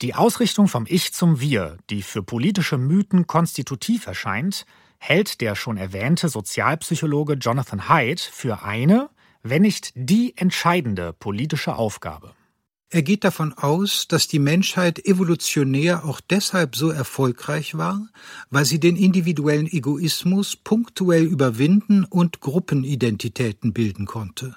Die 0.00 0.14
Ausrichtung 0.14 0.68
vom 0.68 0.86
Ich 0.88 1.12
zum 1.12 1.40
Wir, 1.40 1.76
die 1.90 2.02
für 2.02 2.22
politische 2.22 2.78
Mythen 2.78 3.26
konstitutiv 3.26 4.06
erscheint, 4.06 4.64
hält 5.02 5.40
der 5.40 5.56
schon 5.56 5.78
erwähnte 5.78 6.28
Sozialpsychologe 6.28 7.34
Jonathan 7.34 7.88
Haidt 7.88 8.20
für 8.20 8.62
eine, 8.62 9.10
wenn 9.42 9.62
nicht 9.62 9.90
die 9.96 10.36
entscheidende 10.36 11.12
politische 11.12 11.74
Aufgabe. 11.74 12.34
Er 12.88 13.02
geht 13.02 13.24
davon 13.24 13.52
aus, 13.52 14.06
dass 14.06 14.28
die 14.28 14.38
Menschheit 14.38 15.04
evolutionär 15.04 16.04
auch 16.04 16.20
deshalb 16.20 16.76
so 16.76 16.90
erfolgreich 16.90 17.76
war, 17.76 18.06
weil 18.50 18.64
sie 18.64 18.78
den 18.78 18.96
individuellen 18.96 19.66
Egoismus 19.66 20.54
punktuell 20.54 21.24
überwinden 21.24 22.04
und 22.04 22.40
Gruppenidentitäten 22.40 23.72
bilden 23.72 24.06
konnte. 24.06 24.54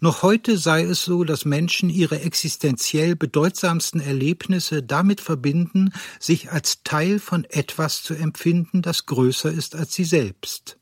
Noch 0.00 0.22
heute 0.22 0.58
sei 0.58 0.82
es 0.82 1.04
so, 1.04 1.24
dass 1.24 1.44
Menschen 1.44 1.90
ihre 1.90 2.20
existenziell 2.20 3.16
bedeutsamsten 3.16 4.00
Erlebnisse 4.00 4.82
damit 4.82 5.20
verbinden, 5.20 5.92
sich 6.20 6.50
als 6.52 6.82
Teil 6.84 7.18
von 7.18 7.44
etwas 7.44 8.02
zu 8.02 8.14
empfinden, 8.14 8.82
das 8.82 9.06
größer 9.06 9.50
ist 9.50 9.74
als 9.74 9.94
sie 9.94 10.04
selbst. 10.04 10.78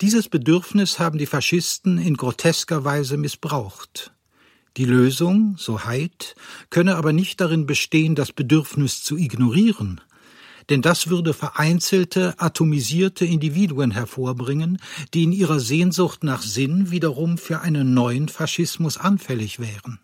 Dieses 0.00 0.28
Bedürfnis 0.28 0.98
haben 0.98 1.18
die 1.18 1.26
Faschisten 1.26 1.98
in 1.98 2.16
grotesker 2.16 2.84
Weise 2.84 3.16
missbraucht. 3.16 4.12
Die 4.76 4.84
Lösung, 4.84 5.56
so 5.58 5.84
Haidt, 5.84 6.34
könne 6.70 6.96
aber 6.96 7.12
nicht 7.12 7.40
darin 7.40 7.66
bestehen, 7.66 8.14
das 8.14 8.32
Bedürfnis 8.32 9.02
zu 9.02 9.18
ignorieren, 9.18 10.00
denn 10.72 10.80
das 10.80 11.08
würde 11.10 11.34
vereinzelte, 11.34 12.32
atomisierte 12.38 13.26
Individuen 13.26 13.90
hervorbringen, 13.90 14.78
die 15.12 15.24
in 15.24 15.32
ihrer 15.32 15.60
Sehnsucht 15.60 16.24
nach 16.24 16.40
Sinn 16.40 16.90
wiederum 16.90 17.36
für 17.36 17.60
einen 17.60 17.92
neuen 17.92 18.30
Faschismus 18.30 18.96
anfällig 18.96 19.58
wären. 19.60 20.00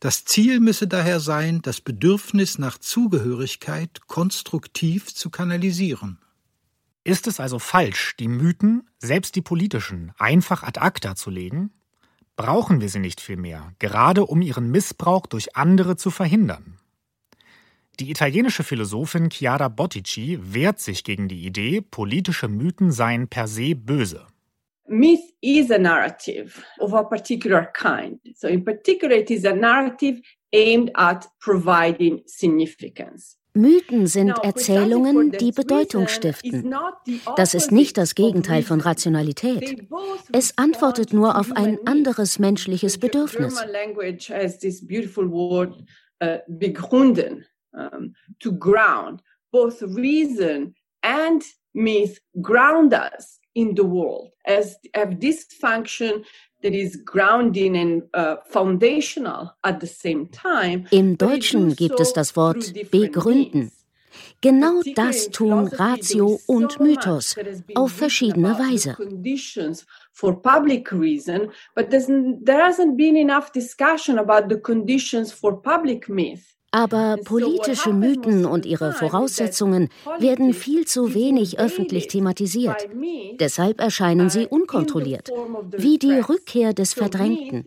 Das 0.00 0.24
Ziel 0.24 0.60
müsse 0.60 0.88
daher 0.88 1.20
sein, 1.20 1.60
das 1.60 1.82
Bedürfnis 1.82 2.58
nach 2.58 2.78
Zugehörigkeit 2.78 4.06
konstruktiv 4.06 5.14
zu 5.14 5.28
kanalisieren. 5.28 6.20
Ist 7.04 7.26
es 7.26 7.38
also 7.38 7.58
falsch, 7.58 8.16
die 8.18 8.28
Mythen, 8.28 8.88
selbst 8.98 9.36
die 9.36 9.42
politischen, 9.42 10.14
einfach 10.16 10.62
ad 10.62 10.80
acta 10.80 11.16
zu 11.16 11.28
legen? 11.28 11.70
Brauchen 12.34 12.80
wir 12.80 12.88
sie 12.88 13.00
nicht 13.00 13.20
vielmehr, 13.20 13.74
gerade 13.78 14.24
um 14.24 14.40
ihren 14.40 14.70
Missbrauch 14.70 15.26
durch 15.26 15.54
andere 15.54 15.98
zu 15.98 16.10
verhindern? 16.10 16.78
Die 17.98 18.10
italienische 18.10 18.62
Philosophin 18.62 19.30
Chiara 19.30 19.68
Bottici 19.68 20.38
wehrt 20.42 20.80
sich 20.80 21.02
gegen 21.02 21.28
die 21.28 21.46
Idee, 21.46 21.80
politische 21.80 22.46
Mythen 22.46 22.92
seien 22.92 23.28
per 23.28 23.48
se 23.48 23.74
böse. 23.74 24.26
Myth 24.88 25.32
is 25.40 25.70
a 25.70 25.78
narrative 25.78 26.62
of 26.78 26.92
a 26.94 27.02
particular 27.02 27.64
kind. 27.72 28.20
So 28.34 28.48
in 28.48 28.64
particular 28.64 29.16
it 29.16 29.30
is 29.30 29.44
a 29.44 29.54
narrative 29.54 30.20
aimed 30.52 30.90
at 30.94 31.26
providing 31.40 32.22
significance. 32.26 33.38
Mythen 33.54 34.06
sind 34.06 34.38
Erzählungen, 34.42 35.32
die 35.32 35.50
Bedeutung 35.50 36.08
stiften. 36.08 36.74
Das 37.36 37.54
ist 37.54 37.72
nicht 37.72 37.96
das 37.96 38.14
Gegenteil 38.14 38.62
von 38.62 38.80
Rationalität. 38.80 39.88
Es 40.30 40.58
antwortet 40.58 41.14
nur 41.14 41.38
auf 41.38 41.52
ein 41.52 41.78
anderes 41.86 42.38
menschliches 42.38 42.98
Bedürfnis. 42.98 43.58
Um, 47.76 48.14
to 48.40 48.52
ground 48.52 49.20
both 49.52 49.82
reason 49.82 50.74
and 51.02 51.42
myth 51.74 52.18
ground 52.40 52.94
us 52.94 53.38
in 53.54 53.74
the 53.74 53.84
world 53.84 54.30
as 54.46 54.76
have 54.94 55.20
this 55.20 55.44
function 55.60 56.24
that 56.62 56.74
is 56.74 56.96
grounding 56.96 57.76
and 57.76 58.02
uh, 58.14 58.36
foundational 58.50 59.54
at 59.62 59.80
the 59.80 59.86
same 59.86 60.28
time. 60.28 60.86
im 60.90 61.16
Deutschen 61.16 61.74
gibt 61.76 62.00
es 62.00 62.12
das 62.12 62.34
Wort 62.36 62.72
begründen. 62.90 63.72
Genau 64.40 64.80
das 64.94 65.28
tun 65.30 65.66
Ratio 65.68 66.40
und 66.46 66.80
Mythos 66.80 67.36
auf 67.74 67.92
verschiedene 67.92 68.58
Weise. 68.58 68.96
For 70.12 70.40
public 70.40 70.92
reason, 70.92 71.50
but 71.74 71.90
there 71.90 72.62
hasn't 72.62 72.96
been 72.96 73.16
enough 73.16 73.52
discussion 73.52 74.18
about 74.18 74.48
the 74.48 74.60
conditions 74.60 75.32
for 75.32 75.60
public 75.60 76.08
myth. 76.08 76.55
Aber 76.76 77.16
politische 77.24 77.94
Mythen 77.94 78.44
und 78.44 78.66
ihre 78.66 78.92
Voraussetzungen 78.92 79.88
werden 80.18 80.52
viel 80.52 80.86
zu 80.86 81.14
wenig 81.14 81.58
öffentlich 81.58 82.06
thematisiert. 82.08 82.86
Deshalb 83.40 83.80
erscheinen 83.80 84.28
sie 84.28 84.46
unkontrolliert, 84.46 85.30
wie 85.74 85.96
die 85.96 86.18
Rückkehr 86.18 86.74
des 86.74 86.92
Verdrängten. 86.92 87.64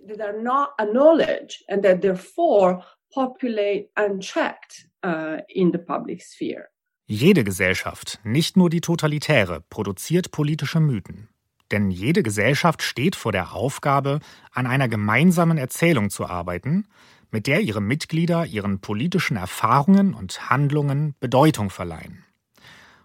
Jede 7.08 7.44
Gesellschaft, 7.44 8.20
nicht 8.24 8.58
nur 8.58 8.70
die 8.70 8.82
totalitäre, 8.82 9.64
produziert 9.72 10.30
politische 10.30 10.80
Mythen. 10.80 11.30
Denn 11.72 11.90
jede 11.90 12.22
Gesellschaft 12.22 12.84
steht 12.84 13.16
vor 13.16 13.32
der 13.32 13.54
Aufgabe, 13.54 14.20
an 14.52 14.68
einer 14.68 14.88
gemeinsamen 14.88 15.58
Erzählung 15.58 16.12
zu 16.12 16.26
arbeiten, 16.26 16.88
mit 17.32 17.48
der 17.48 17.62
ihre 17.62 17.82
Mitglieder 17.82 18.46
ihren 18.46 18.80
politischen 18.80 19.38
Erfahrungen 19.38 20.14
und 20.14 20.50
Handlungen 20.50 21.16
Bedeutung 21.20 21.70
verleihen. 21.70 22.24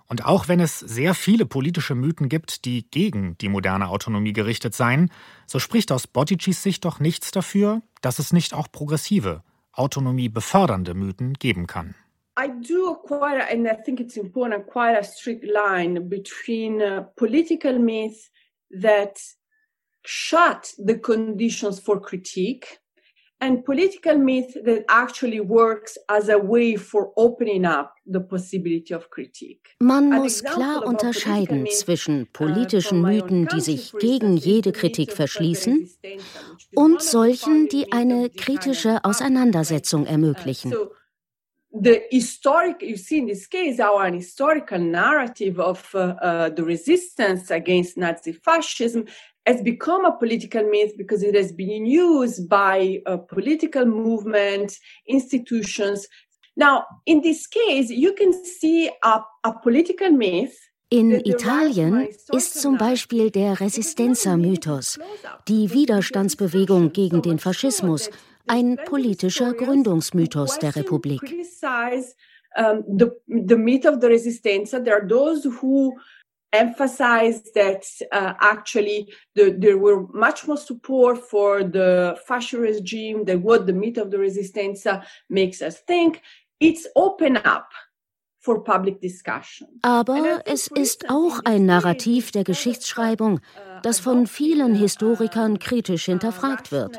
Und 0.06 0.26
auch 0.26 0.48
wenn 0.48 0.60
es 0.60 0.78
sehr 0.78 1.14
viele 1.14 1.46
politische 1.46 1.94
Mythen 1.94 2.28
gibt, 2.28 2.64
die 2.66 2.88
gegen 2.90 3.38
die 3.38 3.48
moderne 3.48 3.88
Autonomie 3.88 4.32
gerichtet 4.32 4.74
seien, 4.74 5.10
so 5.46 5.58
spricht 5.58 5.90
aus 5.92 6.06
Botticis 6.06 6.62
Sicht 6.62 6.84
doch 6.84 7.00
nichts 7.00 7.30
dafür, 7.30 7.82
dass 8.02 8.18
es 8.18 8.32
nicht 8.32 8.54
auch 8.54 8.70
progressive, 8.70 9.42
Autonomie 9.72 10.28
befördernde 10.28 10.94
Mythen 10.94 11.34
geben 11.34 11.66
kann. 11.66 11.94
I 12.36 12.48
do 12.48 12.96
quite, 12.96 13.40
and 13.50 13.66
I 13.66 13.80
think 13.84 14.00
it's 14.00 14.16
important, 14.16 14.66
quite 14.66 14.98
a 14.98 15.04
strict 15.04 15.44
line 15.44 16.08
between 16.08 16.82
uh, 16.82 17.02
political 17.16 17.78
myths 17.78 18.30
that 18.70 19.20
shut 20.04 20.74
the 20.76 20.98
conditions 20.98 21.78
for 21.78 22.00
critique 22.00 22.80
and 23.44 23.62
political 23.64 24.16
myth 24.16 24.56
that 24.64 24.84
actually 24.88 25.40
works 25.40 25.98
as 26.08 26.28
a 26.28 26.38
way 26.38 26.76
for 26.76 27.12
opening 27.16 27.64
up 27.66 27.94
the 28.06 28.20
possibility 28.20 28.94
of 28.94 29.10
critique. 29.10 29.76
Man 29.80 30.10
muss 30.10 30.42
klar 30.42 30.86
unterscheiden 30.86 31.66
zwischen 31.66 32.22
uh, 32.22 32.26
politischen 32.32 33.02
Mythen, 33.02 33.46
die 33.48 33.60
sich 33.60 33.92
gegen 33.98 34.36
jede 34.36 34.72
Kritik 34.72 35.12
verschließen, 35.12 35.88
und 36.74 37.02
solchen, 37.02 37.68
die 37.68 37.92
eine 37.92 38.30
kritische 38.30 39.04
Auseinandersetzung 39.04 40.06
ermöglichen. 40.06 40.74
the 41.76 42.02
historic 42.08 42.80
you 42.82 42.96
see 42.96 43.18
in 43.18 43.26
this 43.26 43.48
case 43.48 43.80
our 43.80 44.08
historical 44.08 44.78
narrative 44.78 45.58
of 45.58 45.92
uh, 45.96 46.14
uh, 46.22 46.48
the 46.48 46.62
resistance 46.62 47.50
against 47.50 47.96
nazi 47.96 48.32
fascism 48.32 49.04
has 49.46 49.62
become 49.62 50.04
a 50.04 50.16
political 50.16 50.62
myth 50.62 50.92
because 50.96 51.22
it 51.22 51.34
has 51.34 51.52
been 51.52 51.86
used 51.86 52.48
by 52.48 53.00
a 53.06 53.18
political 53.18 53.84
movement, 53.84 54.78
institutions. 55.06 56.06
Now, 56.56 56.84
in 57.04 57.20
this 57.20 57.46
case, 57.46 57.90
you 57.90 58.14
can 58.14 58.32
see 58.32 58.90
a, 59.02 59.20
a 59.44 59.52
political 59.62 60.10
myth 60.10 60.56
In 60.90 61.10
Italien 61.10 62.06
ist 62.32 62.60
zum 62.60 62.76
Beispiel 62.76 63.30
der 63.30 63.58
Resistenza-Mythos, 63.58 65.00
die 65.48 65.72
Widerstandsbewegung 65.72 66.92
gegen 66.92 67.20
den 67.20 67.40
Faschismus, 67.40 68.10
ein 68.46 68.78
politischer 68.84 69.54
Gründungsmythos 69.54 70.58
der 70.60 70.76
Republik. 70.76 71.22
The, 72.86 73.10
the 73.26 73.56
myth 73.56 73.86
of 73.86 74.00
the 74.00 74.06
Resistenza, 74.06 74.78
there 74.78 74.94
are 74.94 75.08
those 75.08 75.44
who 75.44 75.94
emphasized 76.54 77.54
that 77.54 77.84
uh, 78.12 78.34
actually 78.40 79.12
the, 79.34 79.50
there 79.58 79.78
were 79.78 80.06
much 80.12 80.46
more 80.46 80.56
support 80.56 81.18
for 81.18 81.62
the 81.62 82.16
fascist 82.26 82.54
regime 82.54 83.24
than 83.24 83.42
what 83.42 83.66
the 83.66 83.72
myth 83.72 83.98
of 83.98 84.10
the 84.10 84.18
Resistenza 84.18 85.04
makes 85.28 85.60
us 85.62 85.80
think. 85.80 86.22
It's 86.60 86.86
open 86.94 87.36
up 87.38 87.70
for 88.40 88.62
public 88.62 89.00
discussion. 89.00 89.68
Aber 89.82 90.42
es 90.44 90.68
ist 90.68 91.08
auch 91.08 91.40
ein 91.44 91.66
Narrativ 91.66 92.30
der 92.30 92.44
Geschichtsschreibung, 92.44 93.36
uh, 93.36 93.80
das 93.82 94.00
von 94.00 94.26
vielen 94.26 94.74
Historikern 94.74 95.58
kritisch 95.58 96.04
hinterfragt 96.04 96.70
wird. 96.70 96.98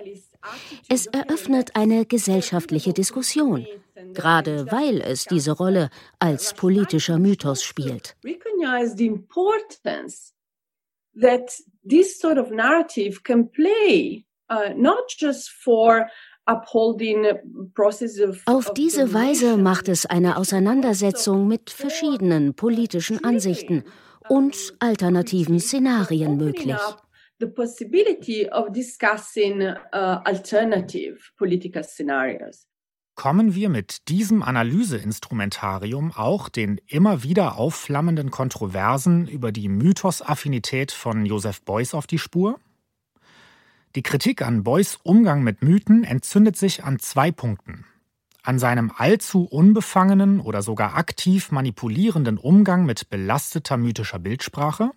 Es 0.89 1.07
eröffnet 1.07 1.75
eine 1.75 2.05
gesellschaftliche 2.05 2.93
Diskussion, 2.93 3.65
gerade 4.13 4.71
weil 4.71 5.01
es 5.01 5.25
diese 5.25 5.51
Rolle 5.51 5.89
als 6.19 6.53
politischer 6.53 7.17
Mythos 7.17 7.63
spielt. 7.63 8.15
That 11.21 11.49
this 11.87 12.19
sort 12.19 12.37
of 12.37 12.51
narrative 12.51 13.23
can 13.23 13.49
play 13.49 14.25
uh, 14.49 14.73
not 14.75 15.15
just 15.17 15.49
for 15.49 16.07
auf 18.45 18.73
diese 18.73 19.13
Weise 19.13 19.57
macht 19.57 19.89
es 19.89 20.05
eine 20.05 20.37
Auseinandersetzung 20.37 21.47
mit 21.47 21.71
verschiedenen 21.71 22.53
politischen 22.53 23.23
Ansichten 23.23 23.83
und 24.29 24.75
alternativen 24.79 25.59
Szenarien 25.59 26.37
möglich 26.37 26.77
kommen 33.15 33.55
wir 33.55 33.69
mit 33.69 34.09
diesem 34.09 34.43
Analyseinstrumentarium 34.43 36.11
auch 36.11 36.49
den 36.49 36.79
immer 36.87 37.23
wieder 37.23 37.57
aufflammenden 37.57 38.29
Kontroversen 38.29 39.27
über 39.27 39.51
die 39.51 39.69
Mythosaffinität 39.69 40.91
von 40.91 41.25
Joseph 41.25 41.61
Beuys 41.61 41.93
auf 41.93 42.07
die 42.07 42.19
Spur? 42.19 42.59
Die 43.95 44.03
Kritik 44.03 44.41
an 44.41 44.63
Beuys 44.63 44.99
Umgang 45.03 45.41
mit 45.43 45.61
Mythen 45.63 46.03
entzündet 46.03 46.57
sich 46.57 46.83
an 46.83 46.99
zwei 46.99 47.31
Punkten. 47.31 47.85
An 48.43 48.59
seinem 48.59 48.91
allzu 48.95 49.43
unbefangenen 49.43 50.41
oder 50.41 50.61
sogar 50.61 50.95
aktiv 50.95 51.51
manipulierenden 51.51 52.37
Umgang 52.37 52.85
mit 52.85 53.09
belasteter 53.09 53.77
mythischer 53.77 54.19
Bildsprache 54.19 54.91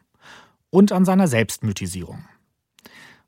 und 0.71 0.91
an 0.91 1.05
seiner 1.05 1.29
Selbstmythisierung. 1.29 2.25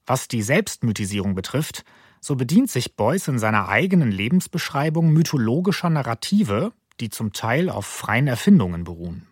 Was 0.04 0.26
die 0.26 0.42
Selbstmythisierung 0.42 1.36
betrifft, 1.36 1.84
so 2.20 2.36
bedient 2.36 2.70
sich 2.70 2.96
Beuys 2.96 3.28
in 3.28 3.38
seiner 3.38 3.68
eigenen 3.68 4.12
Lebensbeschreibung 4.12 5.10
mythologischer 5.12 5.90
Narrative, 5.90 6.72
die 7.00 7.08
zum 7.08 7.32
Teil 7.32 7.70
auf 7.70 7.86
freien 7.86 8.26
Erfindungen 8.26 8.84
beruhen. 8.84 9.26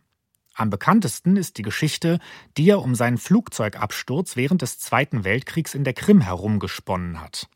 Am 0.55 0.71
bekanntesten 0.71 1.37
ist 1.37 1.59
die 1.59 1.63
Geschichte, 1.63 2.19
die 2.57 2.69
er 2.69 2.83
um 2.83 2.97
seinen 2.97 3.19
Flugzeugabsturz 3.19 4.35
während 4.35 4.63
des 4.63 4.79
Zweiten 4.81 5.23
Weltkriegs 5.23 5.75
in 5.75 5.85
der 5.85 5.93
Krim 5.93 6.21
herumgesponnen 6.21 7.21
hat. 7.21 7.49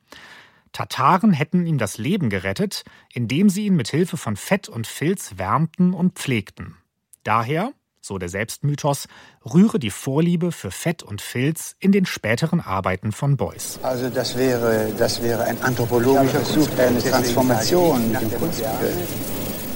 Tataren 0.71 1.33
hätten 1.33 1.67
ihm 1.67 1.79
das 1.79 1.99
Leben 1.99 2.31
gerettet, 2.31 2.85
indem 3.13 3.49
sie 3.49 3.67
ihn 3.67 3.75
mit 3.75 3.89
Hilfe 3.89 4.17
von 4.17 4.37
Fett 4.37 4.69
und 4.69 4.87
Filz 4.87 5.37
wärmten 5.37 5.95
und 5.95 6.15
pflegten. 6.15 6.77
Daher 7.25 7.73
so 8.03 8.19
der 8.19 8.29
Selbstmythos, 8.29 9.07
rühre 9.45 9.79
die 9.79 9.91
Vorliebe 9.91 10.53
für 10.53 10.71
Fett 10.71 11.03
und 11.03 11.23
Filz 11.23 11.77
in 11.79 11.93
den 11.93 12.05
späteren 12.05 12.61
Arbeiten 12.61 13.13
von 13.13 13.37
Beuys. 13.37 13.79
Also 13.83 14.11
das 14.11 14.37
wäre, 14.37 14.93
das 14.99 15.23
wäre 15.23 15.45
ein 15.45 15.63
anthropologischer 15.63 16.41
Versuch, 16.41 16.69
eine 16.79 16.99
Transformation 16.99 18.11
mit 18.11 18.21
dem 18.21 18.31
Kunstbild 18.39 19.09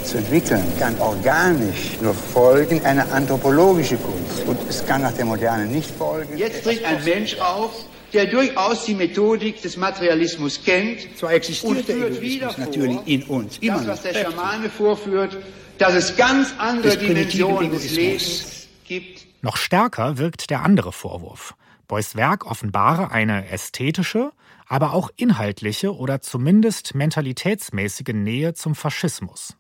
zu 0.03 0.19
entwickeln. 0.19 0.65
Kann 0.79 0.99
organisch 0.99 1.99
nur 2.01 2.15
folgen 2.15 2.85
eine 2.85 3.11
anthropologische 3.13 3.97
Kunst. 3.97 4.47
Und 4.47 4.59
es 4.69 4.85
kann 4.85 5.03
nach 5.03 5.13
der 5.13 5.25
Moderne 5.25 5.67
nicht 5.67 5.91
folgen. 5.91 6.37
Jetzt 6.37 6.65
tritt 6.65 6.85
ein 6.85 7.03
Mensch 7.05 7.39
auf, 7.39 7.73
der 8.13 8.27
durchaus 8.27 8.85
die 8.85 8.95
Methodik 8.95 9.61
des 9.63 9.77
Materialismus 9.77 10.63
kennt 10.65 11.19
Zwar 11.19 11.33
existiert 11.33 11.77
und 11.77 11.85
führt 11.87 12.21
wieder 12.21 12.55
natürlich 12.57 12.99
in 13.07 13.23
uns. 13.25 13.59
Immer 13.59 13.79
das, 13.79 13.87
was 13.87 14.03
der 14.03 14.25
noch. 14.25 14.31
Schamane 14.31 14.71
vorführt, 14.71 15.37
dass 15.79 15.95
es 15.95 16.17
ganz 16.17 16.55
andere 16.59 16.97
Dimensionen 16.97 17.71
des 17.71 17.85
Egoismus. 17.85 17.97
Lebens 17.97 18.69
gibt. 18.87 19.27
Noch 19.43 19.57
stärker 19.57 20.19
wirkt 20.19 20.51
der 20.51 20.63
andere 20.63 20.93
Vorwurf. 20.93 21.55
Beuys 21.89 22.17
Werk 22.17 22.47
offenbare 22.47 23.11
eine 23.11 23.49
ästhetische, 23.49 24.33
aber 24.67 24.93
auch 24.93 25.11
inhaltliche 25.17 25.95
oder 25.95 26.21
zumindest 26.21 26.95
mentalitätsmäßige 26.95 28.15
Nähe 28.15 28.55
zum 28.55 28.75
Faschismus. 28.75 29.57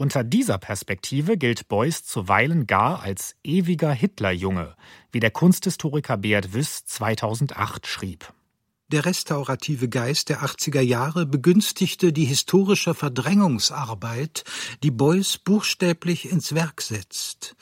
Unter 0.00 0.22
dieser 0.22 0.58
Perspektive 0.58 1.36
gilt 1.36 1.66
Beuys 1.66 2.04
zuweilen 2.04 2.68
gar 2.68 3.02
als 3.02 3.34
ewiger 3.42 3.90
Hitlerjunge, 3.90 4.76
wie 5.10 5.18
der 5.18 5.32
Kunsthistoriker 5.32 6.16
Beat 6.16 6.54
Wyss 6.54 6.84
2008 6.84 7.84
schrieb. 7.84 8.32
Der 8.92 9.04
restaurative 9.04 9.88
Geist 9.88 10.28
der 10.28 10.44
80er 10.44 10.82
Jahre 10.82 11.26
begünstigte 11.26 12.12
die 12.12 12.26
historische 12.26 12.94
Verdrängungsarbeit, 12.94 14.44
die 14.84 14.92
Beuys 14.92 15.36
buchstäblich 15.36 16.30
ins 16.30 16.54
Werk 16.54 16.80
setzt. 16.80 17.56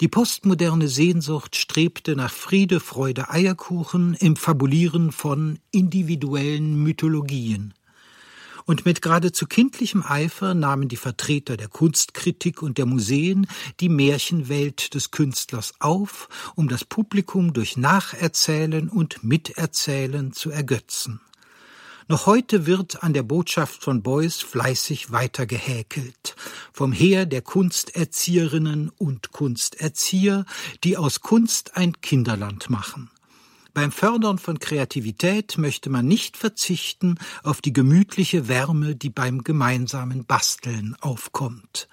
Die 0.00 0.06
postmoderne 0.06 0.86
Sehnsucht 0.86 1.56
strebte 1.56 2.14
nach 2.14 2.30
Friede, 2.30 2.78
Freude, 2.78 3.30
Eierkuchen 3.30 4.14
im 4.14 4.36
Fabulieren 4.36 5.10
von 5.10 5.58
individuellen 5.72 6.80
Mythologien. 6.84 7.74
Und 8.70 8.86
mit 8.86 9.02
geradezu 9.02 9.48
kindlichem 9.48 10.04
Eifer 10.06 10.54
nahmen 10.54 10.86
die 10.86 10.96
Vertreter 10.96 11.56
der 11.56 11.66
Kunstkritik 11.66 12.62
und 12.62 12.78
der 12.78 12.86
Museen 12.86 13.48
die 13.80 13.88
Märchenwelt 13.88 14.94
des 14.94 15.10
Künstlers 15.10 15.74
auf, 15.80 16.28
um 16.54 16.68
das 16.68 16.84
Publikum 16.84 17.52
durch 17.52 17.76
Nacherzählen 17.76 18.88
und 18.88 19.24
Miterzählen 19.24 20.32
zu 20.32 20.52
ergötzen. 20.52 21.20
Noch 22.06 22.26
heute 22.26 22.64
wird 22.64 23.02
an 23.02 23.12
der 23.12 23.24
Botschaft 23.24 23.82
von 23.82 24.04
Beuys 24.04 24.36
fleißig 24.36 25.10
weitergehäkelt. 25.10 26.36
Vom 26.72 26.92
Heer 26.92 27.26
der 27.26 27.42
Kunsterzieherinnen 27.42 28.92
und 28.96 29.32
Kunsterzieher, 29.32 30.44
die 30.84 30.96
aus 30.96 31.22
Kunst 31.22 31.76
ein 31.76 32.00
Kinderland 32.02 32.70
machen. 32.70 33.10
Beim 33.72 33.92
Fördern 33.92 34.38
von 34.38 34.58
Kreativität 34.58 35.56
möchte 35.56 35.90
man 35.90 36.06
nicht 36.06 36.36
verzichten 36.36 37.18
auf 37.44 37.60
die 37.60 37.72
gemütliche 37.72 38.48
Wärme, 38.48 38.96
die 38.96 39.10
beim 39.10 39.44
gemeinsamen 39.44 40.24
Basteln 40.24 40.96
aufkommt. 41.00 41.88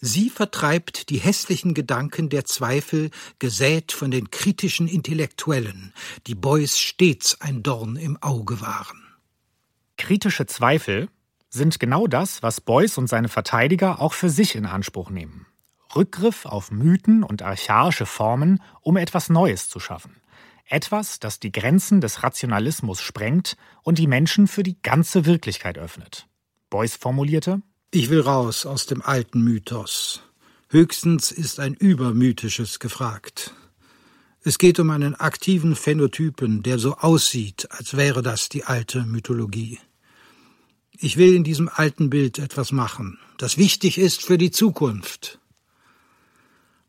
Sie 0.00 0.30
vertreibt 0.30 1.10
die 1.10 1.18
hässlichen 1.18 1.74
Gedanken 1.74 2.28
der 2.28 2.44
Zweifel, 2.44 3.10
gesät 3.38 3.92
von 3.92 4.10
den 4.10 4.30
kritischen 4.32 4.88
Intellektuellen, 4.88 5.92
die 6.26 6.34
Beuys 6.34 6.80
stets 6.80 7.40
ein 7.40 7.62
Dorn 7.62 7.94
im 7.94 8.20
Auge 8.20 8.60
waren. 8.60 9.04
Kritische 9.96 10.46
Zweifel 10.46 11.08
sind 11.50 11.78
genau 11.78 12.08
das, 12.08 12.42
was 12.42 12.60
Beuys 12.60 12.98
und 12.98 13.06
seine 13.06 13.28
Verteidiger 13.28 14.00
auch 14.00 14.14
für 14.14 14.30
sich 14.30 14.56
in 14.56 14.66
Anspruch 14.66 15.10
nehmen. 15.10 15.46
Rückgriff 15.94 16.46
auf 16.46 16.72
Mythen 16.72 17.22
und 17.22 17.42
archaische 17.42 18.06
Formen, 18.06 18.60
um 18.80 18.96
etwas 18.96 19.28
Neues 19.28 19.68
zu 19.68 19.78
schaffen. 19.78 20.21
Etwas, 20.64 21.18
das 21.18 21.40
die 21.40 21.52
Grenzen 21.52 22.00
des 22.00 22.22
Rationalismus 22.22 23.00
sprengt 23.00 23.56
und 23.82 23.98
die 23.98 24.06
Menschen 24.06 24.46
für 24.46 24.62
die 24.62 24.80
ganze 24.80 25.26
Wirklichkeit 25.26 25.78
öffnet. 25.78 26.26
Beuys 26.70 26.96
formulierte 26.96 27.62
Ich 27.90 28.08
will 28.08 28.20
raus 28.20 28.64
aus 28.64 28.86
dem 28.86 29.02
alten 29.02 29.42
Mythos. 29.42 30.22
Höchstens 30.70 31.30
ist 31.30 31.60
ein 31.60 31.74
übermythisches 31.74 32.78
gefragt. 32.78 33.54
Es 34.44 34.58
geht 34.58 34.80
um 34.80 34.90
einen 34.90 35.14
aktiven 35.14 35.76
Phänotypen, 35.76 36.62
der 36.62 36.78
so 36.78 36.96
aussieht, 36.96 37.70
als 37.70 37.96
wäre 37.96 38.22
das 38.22 38.48
die 38.48 38.64
alte 38.64 39.04
Mythologie. 39.04 39.78
Ich 40.98 41.16
will 41.16 41.34
in 41.34 41.44
diesem 41.44 41.68
alten 41.68 42.10
Bild 42.10 42.38
etwas 42.38 42.72
machen, 42.72 43.18
das 43.38 43.58
wichtig 43.58 43.98
ist 43.98 44.22
für 44.22 44.38
die 44.38 44.50
Zukunft. 44.50 45.38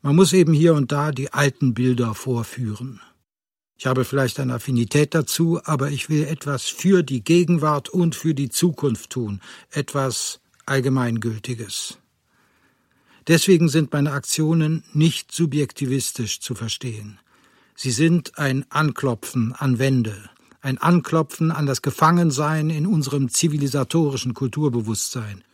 Man 0.02 0.16
muss 0.16 0.32
eben 0.32 0.52
hier 0.52 0.74
und 0.74 0.92
da 0.92 1.12
die 1.12 1.32
alten 1.32 1.74
Bilder 1.74 2.14
vorführen. 2.14 3.00
Ich 3.84 3.86
habe 3.86 4.06
vielleicht 4.06 4.40
eine 4.40 4.54
Affinität 4.54 5.14
dazu, 5.14 5.60
aber 5.62 5.90
ich 5.90 6.08
will 6.08 6.24
etwas 6.24 6.62
für 6.62 7.02
die 7.02 7.22
Gegenwart 7.22 7.90
und 7.90 8.14
für 8.14 8.32
die 8.32 8.48
Zukunft 8.48 9.10
tun, 9.10 9.42
etwas 9.70 10.40
Allgemeingültiges. 10.64 11.98
Deswegen 13.28 13.68
sind 13.68 13.92
meine 13.92 14.12
Aktionen 14.12 14.84
nicht 14.94 15.32
subjektivistisch 15.32 16.40
zu 16.40 16.54
verstehen. 16.54 17.18
Sie 17.76 17.90
sind 17.90 18.38
ein 18.38 18.64
Anklopfen 18.70 19.52
an 19.52 19.78
Wände, 19.78 20.30
ein 20.62 20.78
Anklopfen 20.78 21.50
an 21.50 21.66
das 21.66 21.82
Gefangensein 21.82 22.70
in 22.70 22.86
unserem 22.86 23.28
zivilisatorischen 23.28 24.32
Kulturbewusstsein. 24.32 25.44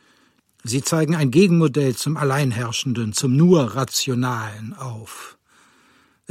Sie 0.62 0.82
zeigen 0.82 1.16
ein 1.16 1.32
Gegenmodell 1.32 1.96
zum 1.96 2.16
Alleinherrschenden, 2.16 3.12
zum 3.12 3.34
nur 3.34 3.74
Rationalen 3.74 4.72
auf. 4.74 5.36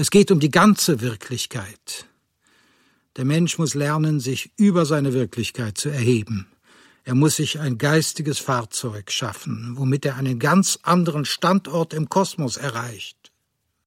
Es 0.02 0.12
geht 0.12 0.32
um 0.32 0.40
die 0.40 0.50
ganze 0.50 1.02
Wirklichkeit. 1.02 2.08
Der 3.18 3.26
Mensch 3.26 3.58
muss 3.58 3.74
lernen, 3.74 4.22
sich 4.22 4.50
über 4.56 4.86
seine 4.86 5.12
Wirklichkeit 5.12 5.78
zu 5.78 5.90
erheben. 5.90 6.48
Er 7.04 7.16
muss 7.16 7.36
sich 7.36 7.60
ein 7.60 7.78
geistiges 7.78 8.40
Fahrzeug 8.40 9.12
schaffen, 9.12 9.74
womit 9.76 10.06
er 10.06 10.16
einen 10.16 10.40
ganz 10.40 10.80
anderen 10.84 11.26
Standort 11.26 11.94
im 11.94 12.08
Kosmos 12.08 12.56
erreicht. 12.56 13.34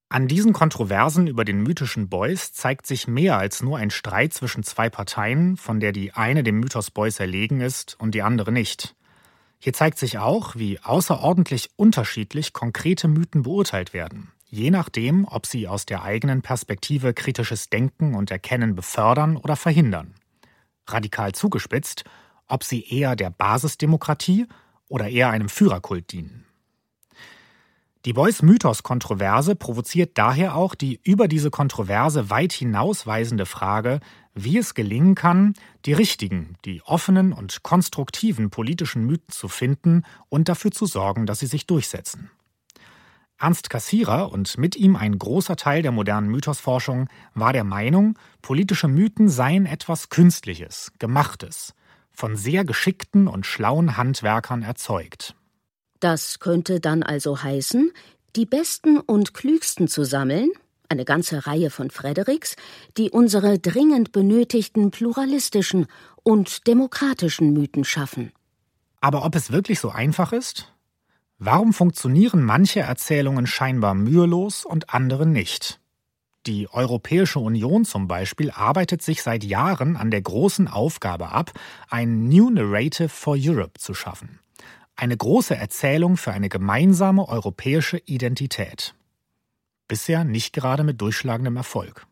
An 0.07 0.27
diesen 0.27 0.53
Kontroversen 0.53 1.25
über 1.25 1.45
den 1.45 1.63
mythischen 1.63 2.09
Beuys 2.09 2.53
zeigt 2.53 2.85
sich 2.85 3.07
mehr 3.07 3.39
als 3.39 3.63
nur 3.63 3.79
ein 3.79 3.89
Streit 3.89 4.35
zwischen 4.35 4.61
zwei 4.61 4.91
Parteien, 4.91 5.57
von 5.57 5.79
der 5.79 5.93
die 5.93 6.11
eine 6.13 6.43
dem 6.43 6.59
Mythos 6.59 6.91
Beuys 6.91 7.19
erlegen 7.19 7.59
ist 7.59 7.95
und 7.99 8.13
die 8.13 8.21
andere 8.21 8.51
nicht. 8.51 8.93
Hier 9.57 9.73
zeigt 9.73 9.97
sich 9.97 10.19
auch, 10.19 10.55
wie 10.55 10.79
außerordentlich 10.79 11.71
unterschiedlich 11.75 12.53
konkrete 12.53 13.07
Mythen 13.07 13.41
beurteilt 13.41 13.93
werden, 13.93 14.31
je 14.53 14.69
nachdem, 14.69 15.25
ob 15.25 15.47
sie 15.47 15.67
aus 15.67 15.87
der 15.87 16.03
eigenen 16.03 16.43
Perspektive 16.43 17.15
kritisches 17.15 17.71
Denken 17.71 18.13
und 18.13 18.29
Erkennen 18.29 18.75
befördern 18.75 19.35
oder 19.35 19.55
verhindern. 19.55 20.13
Radikal 20.85 21.31
zugespitzt, 21.31 22.03
ob 22.47 22.63
sie 22.63 22.87
eher 22.87 23.15
der 23.15 23.31
Basisdemokratie 23.31 24.45
oder 24.87 25.09
eher 25.09 25.31
einem 25.31 25.49
Führerkult 25.49 26.11
dienen. 26.11 26.45
Die 28.05 28.13
Beuys-Mythos-Kontroverse 28.13 29.55
provoziert 29.55 30.19
daher 30.19 30.55
auch 30.55 30.75
die 30.75 30.99
über 31.03 31.27
diese 31.27 31.49
Kontroverse 31.49 32.29
weit 32.29 32.53
hinausweisende 32.53 33.47
Frage, 33.47 34.01
wie 34.35 34.59
es 34.59 34.75
gelingen 34.75 35.15
kann, 35.15 35.55
die 35.85 35.93
richtigen, 35.93 36.57
die 36.63 36.83
offenen 36.83 37.33
und 37.33 37.63
konstruktiven 37.63 38.51
politischen 38.51 39.07
Mythen 39.07 39.31
zu 39.31 39.47
finden 39.47 40.03
und 40.29 40.47
dafür 40.47 40.69
zu 40.69 40.85
sorgen, 40.85 41.25
dass 41.25 41.39
sie 41.39 41.47
sich 41.47 41.65
durchsetzen. 41.65 42.29
Ernst 43.43 43.69
Cassirer 43.69 44.31
und 44.31 44.57
mit 44.57 44.77
ihm 44.77 44.95
ein 44.95 45.19
großer 45.19 45.57
Teil 45.57 45.81
der 45.81 45.91
modernen 45.91 46.29
Mythosforschung 46.29 47.09
war 47.33 47.51
der 47.51 47.65
Meinung, 47.65 48.17
politische 48.41 48.87
Mythen 48.87 49.27
seien 49.27 49.65
etwas 49.65 50.07
Künstliches, 50.07 50.93
Gemachtes, 50.97 51.73
von 52.09 52.37
sehr 52.37 52.63
geschickten 52.63 53.27
und 53.27 53.45
schlauen 53.45 53.97
Handwerkern 53.97 54.63
erzeugt. 54.63 55.35
Das 55.99 56.39
könnte 56.39 56.79
dann 56.79 57.03
also 57.03 57.43
heißen, 57.43 57.91
die 58.37 58.45
besten 58.45 58.97
und 58.97 59.33
klügsten 59.33 59.89
zu 59.89 60.05
sammeln, 60.05 60.49
eine 60.87 61.03
ganze 61.03 61.45
Reihe 61.45 61.69
von 61.69 61.89
Fredericks, 61.89 62.55
die 62.95 63.11
unsere 63.11 63.59
dringend 63.59 64.13
benötigten 64.13 64.89
pluralistischen 64.89 65.87
und 66.23 66.65
demokratischen 66.65 67.51
Mythen 67.51 67.83
schaffen. 67.83 68.31
Aber 69.01 69.25
ob 69.25 69.35
es 69.35 69.51
wirklich 69.51 69.81
so 69.81 69.89
einfach 69.89 70.31
ist? 70.31 70.72
Warum 71.45 71.73
funktionieren 71.73 72.41
manche 72.41 72.79
Erzählungen 72.79 73.47
scheinbar 73.47 73.95
mühelos 73.95 74.63
und 74.63 74.93
andere 74.93 75.25
nicht? 75.25 75.81
Die 76.45 76.69
Europäische 76.69 77.39
Union 77.39 77.83
zum 77.83 78.07
Beispiel 78.07 78.49
arbeitet 78.49 79.01
sich 79.01 79.21
seit 79.21 79.43
Jahren 79.43 79.97
an 79.97 80.09
der 80.09 80.21
großen 80.21 80.69
Aufgabe 80.69 81.33
ab, 81.33 81.51
ein 81.89 82.29
New 82.29 82.49
Narrative 82.49 83.09
for 83.09 83.35
Europe 83.37 83.77
zu 83.77 83.93
schaffen. 83.93 84.39
Eine 84.95 85.17
große 85.17 85.53
Erzählung 85.53 86.15
für 86.15 86.31
eine 86.31 86.47
gemeinsame 86.47 87.27
europäische 87.27 87.97
Identität. 87.97 88.95
Bisher 89.89 90.23
nicht 90.23 90.53
gerade 90.53 90.85
mit 90.85 91.01
durchschlagendem 91.01 91.57
Erfolg. 91.57 92.07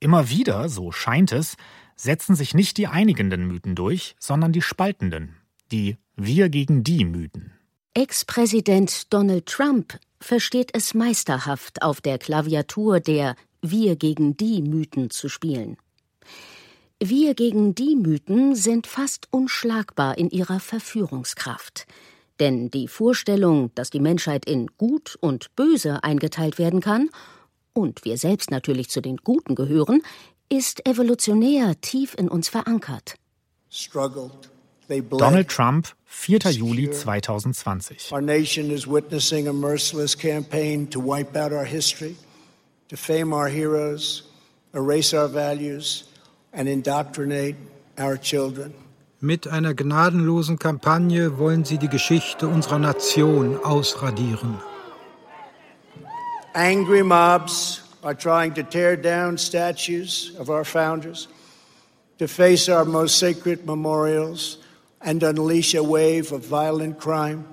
Immer 0.00 0.28
wieder, 0.28 0.68
so 0.68 0.90
scheint 0.90 1.30
es, 1.30 1.56
setzen 1.94 2.34
sich 2.34 2.52
nicht 2.52 2.78
die 2.78 2.88
einigenden 2.88 3.46
Mythen 3.46 3.76
durch, 3.76 4.16
sondern 4.18 4.50
die 4.50 4.62
spaltenden, 4.62 5.36
die 5.70 5.98
Wir 6.16 6.48
gegen 6.48 6.82
die 6.82 7.04
Mythen. 7.04 7.52
Ex-Präsident 7.92 9.12
Donald 9.12 9.46
Trump 9.46 9.98
versteht 10.20 10.70
es 10.74 10.94
meisterhaft, 10.94 11.82
auf 11.82 12.00
der 12.00 12.18
Klaviatur 12.18 13.00
der 13.00 13.34
Wir 13.62 13.96
gegen 13.96 14.36
die 14.36 14.62
Mythen 14.62 15.10
zu 15.10 15.28
spielen. 15.28 15.76
Wir 17.00 17.34
gegen 17.34 17.74
die 17.74 17.96
Mythen 17.96 18.54
sind 18.54 18.86
fast 18.86 19.26
unschlagbar 19.32 20.18
in 20.18 20.30
ihrer 20.30 20.60
Verführungskraft. 20.60 21.88
Denn 22.38 22.70
die 22.70 22.86
Vorstellung, 22.86 23.74
dass 23.74 23.90
die 23.90 23.98
Menschheit 23.98 24.44
in 24.44 24.68
Gut 24.78 25.18
und 25.20 25.56
Böse 25.56 26.04
eingeteilt 26.04 26.58
werden 26.58 26.80
kann, 26.80 27.10
und 27.72 28.04
wir 28.04 28.18
selbst 28.18 28.52
natürlich 28.52 28.88
zu 28.90 29.00
den 29.00 29.16
Guten 29.16 29.56
gehören, 29.56 30.02
ist 30.48 30.86
evolutionär 30.86 31.80
tief 31.80 32.14
in 32.16 32.28
uns 32.28 32.48
verankert. 32.48 33.16
Struggled 33.68 34.48
Donald 34.98 35.46
Trump, 35.46 35.86
4. 36.06 36.38
Juli 36.50 36.88
2020. 36.88 38.12
Our 38.12 38.20
nation 38.20 38.70
is 38.72 38.86
witnessing 38.86 39.46
a 39.46 39.52
merciless 39.52 40.16
campaign 40.16 40.88
to 40.88 40.98
wipe 40.98 41.36
out 41.36 41.52
our 41.52 41.64
history, 41.64 42.16
defame 42.88 43.32
our 43.32 43.48
heroes, 43.48 44.24
erase 44.74 45.14
our 45.14 45.28
values 45.28 46.04
and 46.52 46.68
indoctrinate 46.68 47.54
our 47.98 48.16
children. 48.16 48.74
Mit 49.20 49.46
einer 49.46 49.74
gnadenlosen 49.74 50.58
Kampagne 50.58 51.38
wollen 51.38 51.64
sie 51.64 51.78
die 51.78 51.88
Geschichte 51.88 52.48
unserer 52.48 52.78
Nation 52.78 53.62
ausradieren. 53.62 54.58
Angry 56.54 57.04
mobs 57.04 57.82
are 58.02 58.14
trying 58.14 58.54
to 58.54 58.62
tear 58.64 58.96
down 58.96 59.38
statues 59.38 60.32
of 60.38 60.48
our 60.50 60.64
founders, 60.64 61.28
deface 62.18 62.68
our 62.68 62.84
most 62.84 63.18
sacred 63.18 63.66
memorials, 63.66 64.59
and 65.00 65.22
unleash 65.22 65.74
a 65.74 65.82
wave 65.82 66.32
of 66.32 66.44
violent 66.44 66.98
crime 66.98 67.44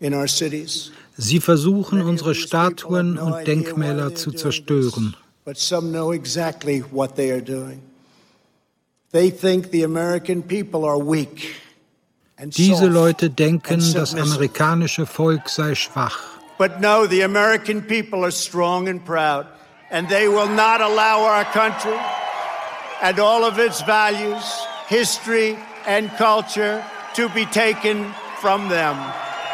in 0.00 0.14
our 0.14 0.28
cities. 0.28 0.90
Sie 1.16 1.40
versuchen, 1.40 2.00
unsere 2.02 2.34
Statuen 2.34 3.18
und 3.18 3.46
Denkmäler 3.46 4.14
zu 4.14 4.32
zerstören. 4.32 5.14
But 5.44 5.58
some 5.58 5.92
know 5.92 6.12
exactly 6.12 6.80
what 6.90 7.16
they 7.16 7.30
are 7.30 7.42
doing. 7.42 7.82
They 9.12 9.30
think 9.30 9.70
the 9.70 9.84
American 9.84 10.42
people 10.42 10.84
are 10.84 10.98
weak. 10.98 11.54
Diese 12.38 12.86
Leute 12.86 13.30
denken, 13.30 13.80
das 13.94 14.14
amerikanische 14.14 15.06
Volk 15.06 15.48
sei 15.48 15.74
schwach. 15.74 16.18
But 16.58 16.80
no, 16.80 17.06
the 17.06 17.22
American 17.22 17.82
people 17.82 18.24
are 18.24 18.32
strong 18.32 18.88
and 18.88 19.04
proud, 19.04 19.46
and 19.90 20.08
they 20.08 20.26
will 20.28 20.48
not 20.48 20.80
allow 20.80 21.22
our 21.22 21.44
country 21.44 21.98
and 23.02 23.18
all 23.18 23.44
of 23.44 23.58
its 23.58 23.82
values, 23.82 24.42
history, 24.88 25.56
and 25.86 26.10
culture 26.16 26.82
to 27.14 27.28
be 27.30 27.46
taken 27.46 28.14
from 28.40 28.68
them. 28.68 28.96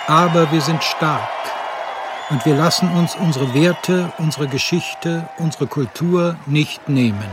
Aber 0.07 0.51
wir 0.51 0.61
sind 0.61 0.83
stark 0.83 1.29
und 2.31 2.45
wir 2.47 2.55
lassen 2.55 2.88
uns 2.90 3.16
unsere 3.16 3.55
Werte, 3.55 4.12
unsere 4.19 4.49
Geschichte, 4.49 5.29
unsere 5.38 5.66
Kultur 5.66 6.37
nicht 6.47 6.88
nehmen. 6.88 7.29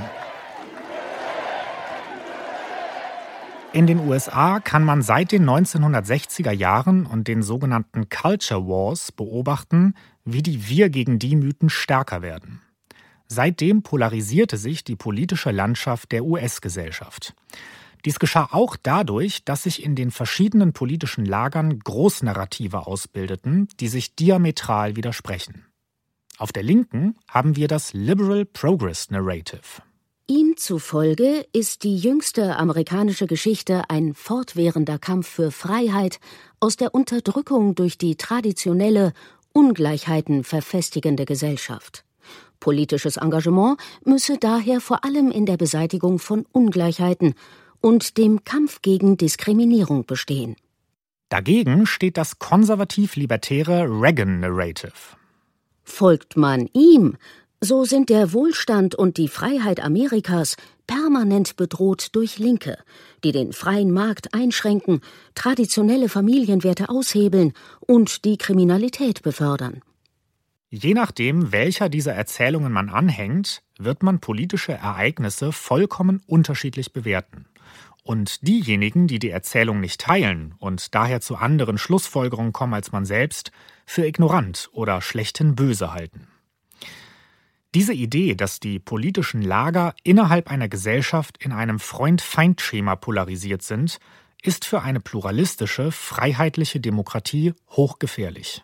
In 3.74 3.86
den 3.86 4.08
USA 4.08 4.60
kann 4.60 4.84
man 4.84 5.04
seit 5.04 5.32
den 5.32 5.48
1960er 5.48 6.52
Jahren 6.52 7.06
und 7.06 7.28
den 7.28 7.44
sogenannten 7.44 8.10
Culture 8.10 8.68
Wars 8.68 9.12
beobachten, 9.12 9.94
wie 10.26 10.42
die 10.42 10.68
Wir 10.68 10.90
gegen 10.90 11.20
die 11.20 11.36
Mythen 11.36 11.70
stärker 11.70 12.22
werden. 12.22 12.62
Seitdem 13.28 13.84
polarisierte 13.84 14.58
sich 14.58 14.84
die 14.84 14.96
politische 14.96 15.52
Landschaft 15.52 16.12
der 16.12 16.24
US-Gesellschaft. 16.24 17.36
Dies 18.06 18.20
geschah 18.20 18.50
auch 18.52 18.76
dadurch, 18.82 19.44
dass 19.44 19.64
sich 19.64 19.84
in 19.84 19.96
den 19.96 20.12
verschiedenen 20.12 20.74
politischen 20.74 21.26
Lagern 21.26 21.80
Großnarrative 21.80 22.88
ausbildeten, 22.88 23.68
die 23.80 23.88
sich 23.88 24.16
diametral 24.16 24.96
widersprechen. 24.96 25.66
Auf 26.38 26.52
der 26.52 26.64
Linken 26.64 27.16
haben 27.28 27.56
wir 27.56 27.68
das 27.68 27.94
Liberal 27.94 28.46
Progress 28.46 29.10
Narrative. 29.10 29.82
Ihm 30.30 30.58
zufolge 30.58 31.46
ist 31.54 31.84
die 31.84 31.98
jüngste 31.98 32.58
amerikanische 32.58 33.28
Geschichte 33.28 33.84
ein 33.90 34.14
fortwährender 34.14 35.00
Kampf 35.00 35.28
für 35.28 35.52
Freiheit 35.52 36.20
aus 36.60 36.76
der 36.76 36.94
Unterdrückung 36.94 37.76
durch 37.76 37.98
die 37.98 38.18
traditionelle, 38.18 39.14
Ungleichheiten 39.54 40.44
verfestigende 40.44 41.26
Gesellschaft. 41.26 42.04
Politisches 42.60 43.18
Engagement 43.18 43.80
müsse 44.04 44.38
daher 44.38 44.82
vor 44.82 45.04
allem 45.06 45.32
in 45.32 45.46
der 45.46 45.58
Beseitigung 45.58 46.20
von 46.20 46.46
Ungleichheiten 46.52 47.34
und 47.82 48.18
dem 48.18 48.44
Kampf 48.44 48.82
gegen 48.82 49.18
Diskriminierung 49.18 50.06
bestehen. 50.06 50.56
Dagegen 51.30 51.86
steht 51.86 52.18
das 52.18 52.40
konservativ-libertäre 52.40 53.84
Reagan-Narrative. 53.90 54.94
Folgt 55.84 56.38
man 56.38 56.70
ihm, 56.74 57.18
so 57.60 57.84
sind 57.84 58.10
der 58.10 58.34
Wohlstand 58.34 58.96
und 58.96 59.18
die 59.18 59.28
Freiheit 59.28 59.84
Amerikas 59.84 60.56
permanent 60.86 61.58
bedroht 61.58 62.10
durch 62.14 62.38
Linke, 62.38 62.78
die 63.24 63.34
den 63.34 63.52
freien 63.52 63.92
Markt 63.92 64.34
einschränken, 64.34 65.02
traditionelle 65.36 66.08
Familienwerte 66.08 66.88
aushebeln 66.88 67.54
und 67.82 68.24
die 68.24 68.38
Kriminalität 68.38 69.22
befördern. 69.22 69.82
Je 70.70 70.94
nachdem, 70.94 71.52
welcher 71.52 71.90
dieser 71.90 72.14
Erzählungen 72.14 72.72
man 72.72 72.90
anhängt, 72.90 73.64
wird 73.78 74.04
man 74.04 74.20
politische 74.20 74.74
Ereignisse 74.74 75.52
vollkommen 75.52 76.22
unterschiedlich 76.28 76.94
bewerten 76.94 77.46
und 78.08 78.48
diejenigen, 78.48 79.08
die 79.08 79.20
die 79.20 79.30
Erzählung 79.30 79.82
nicht 79.82 80.00
teilen 80.00 80.56
und 80.60 80.96
daher 80.96 81.20
zu 81.20 81.36
anderen 81.36 81.78
Schlussfolgerungen 81.78 82.54
kommen 82.54 82.74
als 82.74 82.94
man 82.94 83.06
selbst, 83.06 83.52
für 83.86 84.06
ignorant 84.06 84.70
oder 84.72 85.02
schlechthin 85.02 85.56
böse 85.56 85.94
halten. 85.94 86.28
Diese 87.76 87.94
Idee, 87.94 88.36
dass 88.36 88.62
die 88.62 88.80
politischen 88.80 89.42
Lager 89.42 89.94
innerhalb 90.04 90.50
einer 90.50 90.70
Gesellschaft 90.70 91.44
in 91.44 91.52
einem 91.52 91.80
Freund-Feind-Schema 91.80 92.96
polarisiert 92.96 93.62
sind, 93.62 94.00
ist 94.42 94.64
für 94.64 94.82
eine 94.82 95.02
pluralistische, 95.02 95.92
freiheitliche 95.92 96.80
Demokratie 96.80 97.54
hochgefährlich. 97.72 98.64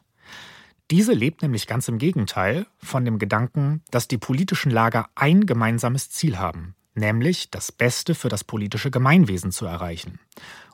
Diese 0.89 1.13
lebt 1.13 1.41
nämlich 1.41 1.67
ganz 1.67 1.89
im 1.89 1.97
Gegenteil 1.97 2.65
von 2.77 3.03
dem 3.03 3.19
Gedanken, 3.19 3.81
dass 3.91 4.07
die 4.07 4.17
politischen 4.17 4.71
Lager 4.71 5.09
ein 5.15 5.45
gemeinsames 5.45 6.09
Ziel 6.11 6.37
haben, 6.37 6.75
nämlich 6.95 7.51
das 7.51 7.71
Beste 7.71 8.15
für 8.15 8.29
das 8.29 8.43
politische 8.43 8.91
Gemeinwesen 8.91 9.51
zu 9.51 9.65
erreichen 9.65 10.19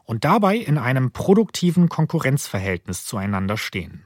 und 0.06 0.26
dabei 0.26 0.58
in 0.58 0.78
einem 0.78 1.12
produktiven 1.12 1.88
Konkurrenzverhältnis 1.88 3.06
zueinander 3.06 3.58
stehen. 3.58 4.04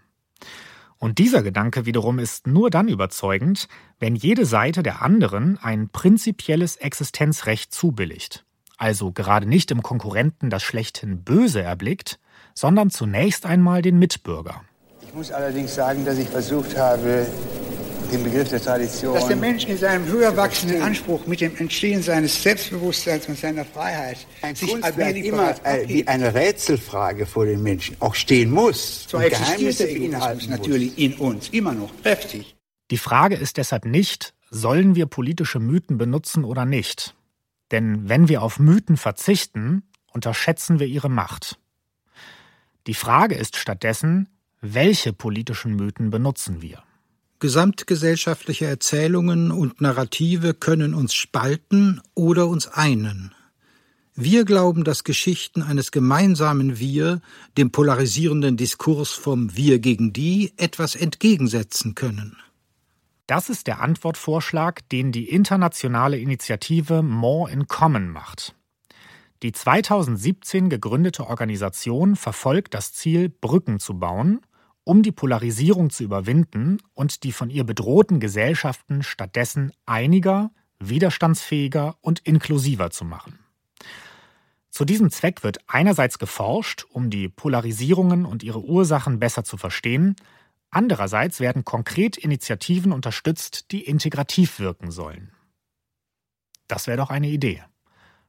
Und 0.97 1.17
dieser 1.17 1.43
Gedanke 1.43 1.85
wiederum 1.85 2.19
ist 2.19 2.47
nur 2.47 2.69
dann 2.69 2.87
überzeugend, 2.87 3.67
wenn 3.99 4.15
jede 4.15 4.45
Seite 4.45 4.83
der 4.83 5.01
anderen 5.01 5.57
ein 5.61 5.89
prinzipielles 5.89 6.77
Existenzrecht 6.77 7.73
zubilligt, 7.73 8.45
also 8.77 9.11
gerade 9.11 9.45
nicht 9.45 9.71
im 9.71 9.81
Konkurrenten 9.81 10.49
das 10.49 10.63
schlechthin 10.63 11.23
Böse 11.23 11.61
erblickt, 11.61 12.19
sondern 12.53 12.89
zunächst 12.89 13.45
einmal 13.45 13.81
den 13.81 13.99
Mitbürger. 13.99 14.61
Ich 15.01 15.13
muss 15.13 15.31
allerdings 15.31 15.75
sagen, 15.75 16.05
dass 16.05 16.17
ich 16.17 16.27
versucht 16.27 16.77
habe, 16.77 17.27
den 18.13 18.23
Begriff 18.23 18.49
der 18.49 18.61
Tradition. 18.61 19.13
Dass 19.15 19.27
der 19.27 19.35
Mensch 19.35 19.65
in 19.65 19.77
seinem 19.77 20.05
höher 20.05 20.35
wachsenden 20.37 20.81
Anspruch 20.81 21.25
mit 21.25 21.41
dem 21.41 21.55
Entstehen 21.57 22.01
seines 22.01 22.41
Selbstbewusstseins 22.41 23.27
und 23.27 23.37
seiner 23.37 23.65
Freiheit 23.65 24.25
ein 24.41 24.55
sich 24.55 24.71
immer 24.71 25.55
äh, 25.65 25.87
wie 25.87 26.07
eine 26.07 26.33
Rätselfrage 26.33 27.25
vor 27.25 27.45
den 27.45 27.63
Menschen 27.63 27.97
auch 27.99 28.15
stehen 28.15 28.51
muss. 28.51 29.05
So 29.09 29.19
existiert 29.19 29.79
der 29.79 29.91
Egoismus 29.91 30.47
natürlich 30.47 30.97
in 30.97 31.15
uns 31.15 31.49
immer 31.49 31.73
noch 31.73 31.91
kräftig. 32.01 32.55
Die 32.91 32.97
Frage 32.97 33.35
ist 33.35 33.57
deshalb 33.57 33.85
nicht, 33.85 34.33
sollen 34.49 34.95
wir 34.95 35.07
politische 35.07 35.59
Mythen 35.59 35.97
benutzen 35.97 36.43
oder 36.43 36.65
nicht? 36.65 37.15
Denn 37.71 38.07
wenn 38.07 38.29
wir 38.29 38.43
auf 38.43 38.59
Mythen 38.59 38.97
verzichten, 38.97 39.83
unterschätzen 40.11 40.79
wir 40.79 40.85
ihre 40.85 41.09
Macht. 41.09 41.57
Die 42.85 42.93
Frage 42.93 43.35
ist 43.35 43.55
stattdessen, 43.57 44.29
welche 44.61 45.11
politischen 45.11 45.75
Mythen 45.75 46.11
benutzen 46.11 46.61
wir? 46.61 46.83
Gesamtgesellschaftliche 47.43 48.67
Erzählungen 48.67 49.51
und 49.51 49.81
Narrative 49.81 50.53
können 50.53 50.93
uns 50.93 51.13
spalten 51.13 51.99
oder 52.15 52.47
uns 52.47 52.69
einen. 52.69 53.35
Wir 54.15 54.45
glauben, 54.45 54.85
dass 54.85 55.03
Geschichten 55.03 55.61
eines 55.61 55.91
gemeinsamen 55.91 56.79
Wir 56.79 57.19
dem 57.57 57.69
polarisierenden 57.69 58.55
Diskurs 58.55 59.11
vom 59.11 59.57
Wir 59.57 59.79
gegen 59.79 60.13
die 60.13 60.53
etwas 60.55 60.95
entgegensetzen 60.95 61.95
können. 61.95 62.37
Das 63.27 63.49
ist 63.49 63.67
der 63.67 63.81
Antwortvorschlag, 63.81 64.87
den 64.87 65.11
die 65.11 65.27
internationale 65.27 66.19
Initiative 66.19 67.03
More 67.03 67.51
in 67.51 67.67
Common 67.67 68.07
macht. 68.07 68.55
Die 69.41 69.51
2017 69.51 70.69
gegründete 70.69 71.27
Organisation 71.27 72.15
verfolgt 72.15 72.73
das 72.73 72.93
Ziel, 72.93 73.27
Brücken 73.27 73.81
zu 73.81 73.99
bauen 73.99 74.39
um 74.83 75.01
die 75.01 75.11
Polarisierung 75.11 75.89
zu 75.89 76.03
überwinden 76.03 76.77
und 76.93 77.23
die 77.23 77.31
von 77.31 77.49
ihr 77.49 77.63
bedrohten 77.63 78.19
Gesellschaften 78.19 79.03
stattdessen 79.03 79.71
einiger, 79.85 80.51
widerstandsfähiger 80.79 81.95
und 82.01 82.19
inklusiver 82.19 82.89
zu 82.91 83.05
machen. 83.05 83.39
Zu 84.69 84.85
diesem 84.85 85.11
Zweck 85.11 85.43
wird 85.43 85.59
einerseits 85.67 86.17
geforscht, 86.17 86.85
um 86.89 87.09
die 87.09 87.29
Polarisierungen 87.29 88.25
und 88.25 88.41
ihre 88.41 88.63
Ursachen 88.63 89.19
besser 89.19 89.43
zu 89.43 89.55
verstehen, 89.55 90.15
andererseits 90.71 91.39
werden 91.39 91.63
konkret 91.63 92.17
Initiativen 92.17 92.91
unterstützt, 92.91 93.71
die 93.71 93.83
integrativ 93.83 94.59
wirken 94.59 94.89
sollen. 94.89 95.31
Das 96.67 96.87
wäre 96.87 96.97
doch 96.97 97.11
eine 97.11 97.29
Idee. 97.29 97.63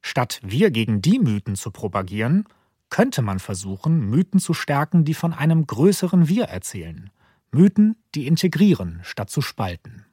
Statt 0.02 0.38
wir 0.42 0.70
gegen 0.70 1.00
die 1.00 1.18
Mythen 1.18 1.56
zu 1.56 1.70
propagieren, 1.70 2.44
könnte 2.90 3.22
man 3.22 3.38
versuchen, 3.38 4.08
Mythen 4.10 4.40
zu 4.40 4.54
stärken, 4.54 5.04
die 5.04 5.14
von 5.14 5.32
einem 5.32 5.66
größeren 5.66 6.28
Wir 6.28 6.44
erzählen. 6.44 7.10
Mythen, 7.50 7.96
die 8.14 8.26
integrieren, 8.26 9.00
statt 9.02 9.30
zu 9.30 9.40
spalten. 9.40 10.04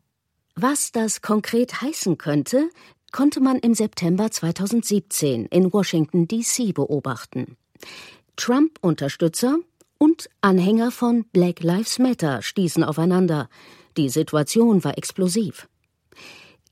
Was 0.56 0.92
das 0.92 1.22
konkret 1.22 1.82
heißen 1.82 2.18
könnte, 2.18 2.70
konnte 3.12 3.40
man 3.40 3.58
im 3.58 3.74
September 3.74 4.30
2017 4.32 5.46
in 5.46 5.74
Washington, 5.74 6.28
D.C. 6.28 6.72
beobachten. 6.72 7.58
Trump-Unterstützer 8.36 9.58
und 9.98 10.30
Anhänger 10.42 10.92
von 10.92 11.26
Black 11.32 11.62
Lives 11.62 12.00
Matter 12.00 12.42
stießen 12.42 12.84
aufeinander. 12.84 13.50
Die 13.98 14.10
Situation 14.10 14.84
war 14.84 14.98
explosiv. 14.98 15.68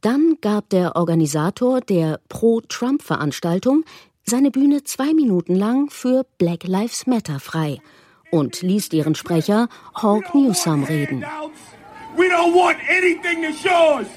Dann 0.02 0.38
gab 0.42 0.70
der 0.70 0.96
Organisator 0.96 1.82
der 1.82 2.22
Pro-Trump-Veranstaltung 2.30 3.84
seine 4.26 4.52
Bühne 4.52 4.84
zwei 4.84 5.14
Minuten 5.14 5.56
lang 5.56 5.90
für 5.90 6.26
Black 6.38 6.64
Lives 6.64 7.08
Matter 7.08 7.40
frei 7.40 7.80
und 8.32 8.62
ließ 8.62 8.92
ihren 8.94 9.16
Sprecher 9.16 9.70
Hawk 9.96 10.34
Newsome 10.36 10.88
reden. 10.88 11.24
We 12.18 12.26
don't 12.26 12.54
want 12.54 12.78
anything 12.90 13.44
that's 13.44 13.64
yours. 13.64 14.08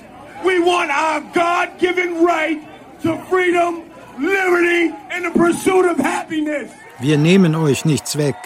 We 0.45 0.59
want 0.61 0.91
our 0.91 1.21
God-given 1.35 2.25
right 2.25 2.59
to 3.03 3.17
freedom, 3.31 3.83
liberty 4.19 4.93
and 5.11 5.25
the 5.25 5.31
pursuit 5.31 5.87
of 5.87 5.99
happiness. 5.99 6.71
Wir 7.01 7.19
nehmen 7.19 7.55
euch 7.55 7.85
nichts 7.85 8.17
weg. 8.17 8.37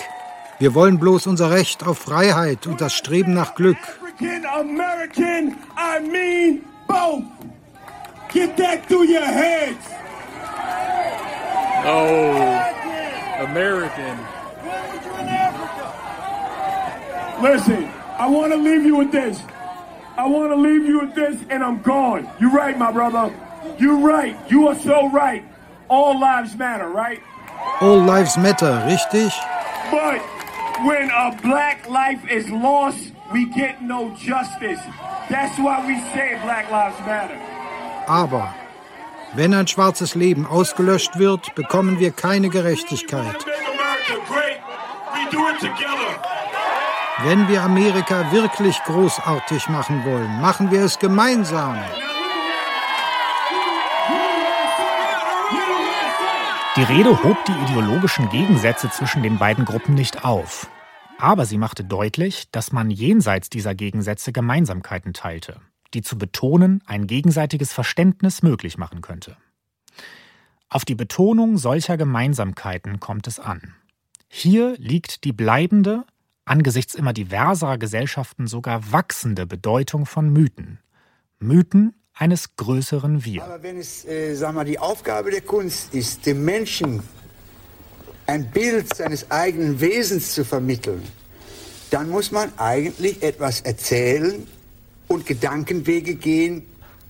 Wir 0.59 0.75
wollen 0.75 0.99
bloß 0.99 1.27
unser 1.27 1.51
Recht 1.51 1.87
auf 1.87 1.99
Freiheit 1.99 2.67
und 2.67 2.81
das 2.81 2.95
Streben 2.95 3.35
nach 3.35 3.55
Glück. 3.55 3.77
African 4.03 4.47
American, 4.47 5.57
I 5.77 6.01
mean 6.01 6.63
both. 6.89 7.25
Get 8.33 8.57
that 8.57 8.87
through 8.89 9.05
your 9.05 9.27
heads. 9.27 9.77
Oh, 11.89 12.35
American. 13.49 14.19
Listen, 17.41 17.85
I 18.19 18.27
want 18.29 18.53
to 18.53 18.59
leave 18.59 18.85
you 18.85 18.97
with 18.97 19.13
this. 19.13 19.41
I 20.17 20.27
want 20.27 20.51
to 20.51 20.57
leave 20.57 20.85
you 20.85 21.01
with 21.01 21.15
this, 21.15 21.41
and 21.49 21.63
I'm 21.63 21.83
gone. 21.83 22.29
You're 22.41 22.51
right, 22.51 22.77
my 22.77 22.91
brother. 22.91 23.33
You're 23.79 23.99
right. 23.99 24.37
You 24.51 24.69
are 24.69 24.75
so 24.75 25.11
right. 25.11 25.45
All 25.89 26.19
lives 26.19 26.57
matter, 26.57 26.89
right? 26.89 27.21
All 27.81 27.99
lives 27.99 28.37
matter, 28.37 28.83
richtig? 28.89 29.31
But 29.91 30.21
when 30.85 31.11
a 31.11 31.39
black 31.43 31.89
life 31.89 32.29
is 32.29 32.49
lost, 32.51 33.13
we 33.33 33.47
get 33.47 33.83
no 33.83 34.15
justice. 34.17 34.81
That's 35.29 35.59
why 35.59 35.87
we 35.87 35.99
say 36.15 36.39
Black 36.43 36.71
Lives 36.71 36.99
Matter. 37.01 37.39
Aber 38.09 38.55
Wenn 39.35 39.55
ein 39.55 39.67
schwarzes 39.67 40.15
Leben 40.15 40.47
ausgelöscht 40.47 41.19
wird, 41.19 41.55
bekommen 41.55 41.99
wir 41.99 42.13
keine 42.13 42.49
Gerechtigkeit. 42.49 43.45
Wenn 47.23 47.49
wir 47.49 47.63
Amerika 47.63 48.31
wirklich 48.31 48.79
großartig 48.85 49.69
machen 49.69 50.05
wollen, 50.05 50.41
machen 50.41 50.71
wir 50.71 50.83
es 50.83 50.99
gemeinsam. 50.99 51.77
Die 56.77 56.83
Rede 56.83 57.23
hob 57.23 57.43
die 57.47 57.73
ideologischen 57.73 58.29
Gegensätze 58.29 58.91
zwischen 58.91 59.23
den 59.23 59.39
beiden 59.39 59.65
Gruppen 59.65 59.95
nicht 59.95 60.25
auf. 60.25 60.69
Aber 61.19 61.47
sie 61.47 61.57
machte 61.57 61.85
deutlich, 61.85 62.51
dass 62.51 62.71
man 62.71 62.91
jenseits 62.91 63.49
dieser 63.49 63.75
Gegensätze 63.75 64.33
Gemeinsamkeiten 64.33 65.15
teilte 65.15 65.61
die 65.95 66.03
zu 66.03 66.19
betonen 66.19 66.83
ein 66.87 67.07
gegenseitiges 67.07 67.73
Verständnis 67.73 68.43
möglich 68.43 68.79
machen 68.79 69.01
könnte. 69.01 69.37
Auf 70.69 70.85
die 70.85 70.95
Betonung 70.95 71.59
solcher 71.59 71.97
Gemeinsamkeiten 71.97 73.01
kommt 73.01 73.27
es 73.27 73.39
an. 73.39 73.75
Hier 74.29 74.75
liegt 74.79 75.25
die 75.25 75.33
bleibende, 75.33 76.05
angesichts 76.45 76.95
immer 76.95 77.13
diverserer 77.13 77.79
Gesellschaften 77.79 78.47
sogar 78.47 78.93
wachsende 78.93 79.47
Bedeutung 79.47 80.07
von 80.07 80.31
Mythen. 80.31 80.81
Mythen 81.39 81.95
eines 82.15 82.57
größeren 82.57 83.25
Wir. 83.25 83.45
Aber 83.45 83.63
wenn 83.63 83.79
es, 83.79 84.05
äh, 84.07 84.35
sag 84.35 84.55
mal, 84.55 84.65
die 84.65 84.79
Aufgabe 84.79 85.31
der 85.31 85.43
Kunst 85.43 85.95
ist, 85.95 86.27
dem 86.27 86.45
Menschen 86.45 87.03
ein 88.27 88.51
Bild 88.51 88.95
seines 88.95 89.31
eigenen 89.31 89.81
Wesens 89.81 90.33
zu 90.33 90.45
vermitteln, 90.45 91.03
dann 91.91 92.11
muss 92.11 92.33
man 92.33 92.53
eigentlich 92.59 93.23
etwas 93.23 93.61
erzählen, 93.61 94.47
und 95.09 95.27
Gedankenwege 95.27 96.15
gehen, 96.15 96.67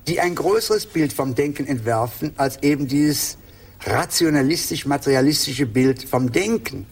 die 0.06 0.20
ein 0.20 0.34
größeres 0.34 0.86
Bild 0.86 1.12
vom 1.12 1.34
Denken 1.34 1.66
entwerfen 1.66 2.32
als 2.36 2.62
eben 2.62 2.86
dieses 2.86 3.38
rationalistisch-materialistische 3.84 5.66
Bild 5.66 6.04
vom 6.04 6.32
Denken. 6.32 6.86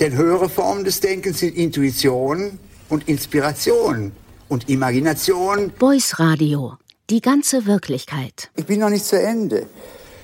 Denn 0.00 0.16
höhere 0.16 0.48
Formen 0.48 0.84
des 0.84 1.00
Denkens 1.00 1.38
sind 1.40 1.56
Intuition 1.56 2.58
und 2.88 3.08
Inspiration 3.08 4.12
und 4.48 4.68
Imagination. 4.68 5.72
Boys 5.78 6.18
Radio, 6.18 6.74
die 7.10 7.20
ganze 7.20 7.66
Wirklichkeit. 7.66 8.50
Ich 8.56 8.66
bin 8.66 8.80
noch 8.80 8.90
nicht 8.90 9.04
zu 9.04 9.20
Ende. 9.20 9.66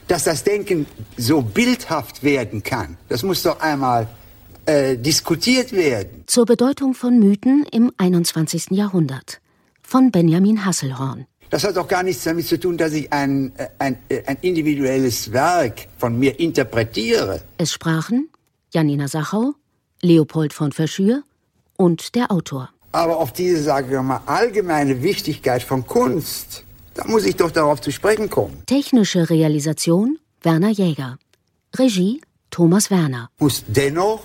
Dass 0.09 0.25
das 0.25 0.43
Denken 0.43 0.87
so 1.17 1.41
bildhaft 1.41 2.25
werden 2.25 2.65
kann, 2.65 2.97
das 3.09 3.23
muss 3.23 3.45
doch 3.45 3.61
einmal 3.61 4.09
äh, 4.67 4.97
diskutiert 4.97 5.71
werden. 5.71 6.25
Zur 6.27 6.47
Bedeutung 6.47 6.95
von 6.95 7.21
Mythen 7.21 7.65
im 7.71 7.93
21. 7.97 8.73
Jahrhundert 8.73 9.41
von 9.91 10.13
Benjamin 10.13 10.65
Hasselhorn. 10.65 11.27
Das 11.51 11.65
hat 11.65 11.77
doch 11.77 11.89
gar 11.89 12.05
nichts 12.05 12.23
damit 12.23 12.47
zu 12.47 12.61
tun, 12.61 12.77
dass 12.79 12.93
ich 12.93 13.13
ein, 13.13 13.53
äh, 13.57 13.67
ein, 13.81 13.99
äh, 14.09 14.23
ein 14.25 14.39
individuelles 14.41 15.33
Werk 15.33 15.89
von 15.99 16.17
mir 16.17 16.39
interpretiere. 16.39 17.41
Es 17.59 17.73
sprachen 17.73 18.29
Janina 18.73 19.09
Sachau, 19.09 19.55
Leopold 20.01 20.53
von 20.53 20.71
Verschür 20.71 21.25
und 21.77 22.15
der 22.15 22.31
Autor. 22.31 22.71
Aber 22.93 23.17
auf 23.19 23.33
diese, 23.33 23.63
sagen 23.65 23.91
wir 23.91 24.01
mal, 24.03 24.21
allgemeine 24.27 25.03
Wichtigkeit 25.03 25.63
von 25.65 25.85
Kunst, 25.85 26.65
da 26.95 27.05
muss 27.07 27.25
ich 27.25 27.35
doch 27.35 27.51
darauf 27.51 27.81
zu 27.81 27.91
sprechen 27.91 28.31
kommen. 28.31 28.63
Technische 28.67 29.29
Realisation 29.29 30.19
Werner 30.43 30.71
Jäger. 30.71 31.19
Regie 31.77 32.21
Thomas 32.51 32.91
Werner. 32.93 33.29
Muss 33.41 33.65
dennoch 33.67 34.23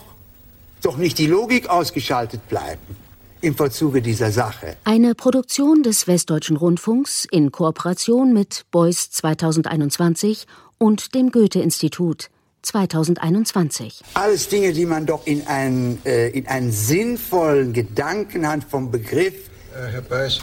doch 0.84 0.97
nicht 0.97 1.17
die 1.17 1.28
Logik 1.28 1.69
ausgeschaltet 1.69 2.47
bleiben 2.49 3.05
im 3.42 3.56
Vollzuge 3.56 4.02
dieser 4.02 4.32
Sache. 4.32 4.78
Eine 4.84 5.16
Produktion 5.16 5.84
des 5.84 6.08
Westdeutschen 6.08 6.58
Rundfunks 6.58 7.28
in 7.30 7.52
Kooperation 7.52 8.34
mit 8.34 8.66
Beuys 8.72 9.12
2021 9.12 10.46
und 10.78 11.16
dem 11.16 11.32
Goethe-Institut 11.32 12.30
2021. 12.62 14.02
Alles 14.16 14.50
Dinge, 14.50 14.74
die 14.74 14.86
man 14.86 15.06
doch 15.06 15.26
in 15.26 15.46
einen, 15.48 16.00
äh, 16.06 16.30
in 16.30 16.48
einen 16.48 16.72
sinnvollen 16.72 17.74
Gedanken 17.74 18.48
hat 18.48 18.64
vom 18.64 18.92
Begriff. 18.92 19.50
Äh, 19.74 19.92
Herr 19.92 20.02
Beuys, 20.02 20.40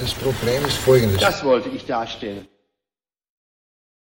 das 0.00 0.14
Problem 0.14 0.64
ist 0.64 0.78
folgendes. 0.78 1.20
Das 1.20 1.44
wollte 1.44 1.68
ich 1.68 1.84
darstellen. 1.84 2.46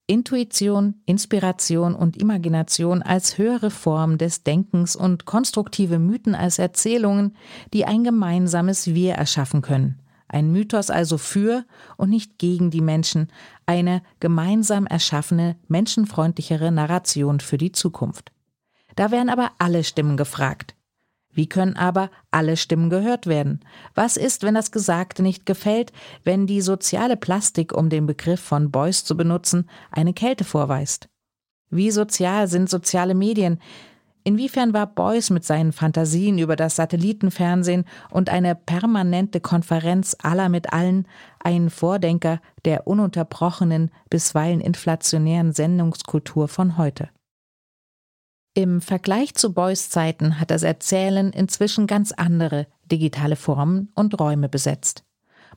Intuition, 0.07 0.96
Inspiration 1.07 1.94
und 1.94 2.18
Imagination 2.18 3.00
als 3.00 3.38
höhere 3.38 3.70
Form 3.70 4.18
des 4.18 4.42
Denkens 4.42 4.96
und 4.96 5.24
konstruktive 5.24 5.98
Mythen 5.98 6.34
als 6.34 6.59
Erzählungen, 6.59 7.36
die 7.72 7.86
ein 7.86 8.05
gemeinsames 8.05 8.88
Wir 8.88 9.14
erschaffen 9.14 9.62
können. 9.62 10.00
Ein 10.28 10.52
Mythos 10.52 10.90
also 10.90 11.16
für 11.16 11.64
und 11.96 12.11
nicht 12.11 12.38
gegen 12.38 12.70
die 12.70 12.82
Menschen, 12.82 13.28
eine 13.64 14.02
gemeinsam 14.20 14.86
erschaffene, 14.86 15.57
menschenfreundlichere 15.68 16.70
Narration 16.70 17.40
für 17.40 17.57
die 17.57 17.72
Zukunft. 17.72 18.30
Da 18.96 19.11
wären 19.11 19.30
aber 19.30 19.52
alle 19.59 19.84
Stimmen 19.84 20.18
gefragt. 20.18 20.74
Wie 21.35 21.49
können 21.49 21.76
aber 21.76 22.11
alle 22.30 22.57
Stimmen 22.57 22.91
gehört 22.91 23.26
werden? 23.26 23.61
Was 23.95 24.16
ist, 24.16 24.43
wenn 24.43 24.55
das 24.55 24.70
Gesagte 24.70 25.22
nicht 25.22 25.47
gefällt, 25.47 25.93
wenn 26.22 26.47
die 26.47 26.61
soziale 26.61 27.16
Plastik, 27.16 27.76
um 27.76 27.89
den 27.89 28.07
Begriff 28.07 28.41
von 28.41 28.70
Beuys 28.70 29.05
zu 29.05 29.16
benutzen, 29.16 29.68
eine 29.91 30.14
Kälte 30.14 30.45
vorweist? 30.45 31.09
Wie 31.70 31.91
sozial 31.91 32.47
sind 32.47 32.70
soziale 32.70 33.14
Medien? 33.14 33.59
Inwiefern 34.22 34.72
war 34.72 34.87
Beuys 34.87 35.28
mit 35.28 35.45
seinen 35.45 35.72
Fantasien 35.72 36.39
über 36.39 36.57
das 36.57 36.76
Satellitenfernsehen 36.76 37.85
und 38.11 38.30
eine 38.30 38.55
permanente 38.55 39.41
Konferenz 39.41 40.16
aller 40.22 40.49
mit 40.49 40.72
allen 40.72 41.07
ein 41.41 41.68
Vordenker 41.68 42.41
der 42.64 42.87
ununterbrochenen, 42.87 43.91
bisweilen 44.09 44.61
inflationären 44.61 45.53
Sendungskultur 45.53 46.49
von 46.49 46.78
heute? 46.78 47.11
Im 48.57 48.80
Vergleich 48.80 49.34
zu 49.34 49.52
Beuys 49.52 49.90
Zeiten 49.90 50.38
hat 50.38 50.52
das 50.52 50.62
Erzählen 50.62 51.32
inzwischen 51.32 51.88
ganz 51.88 52.12
andere 52.12 52.68
digitale 52.84 53.34
Formen 53.34 53.90
und 53.96 54.20
Räume 54.20 54.48
besetzt. 54.48 55.02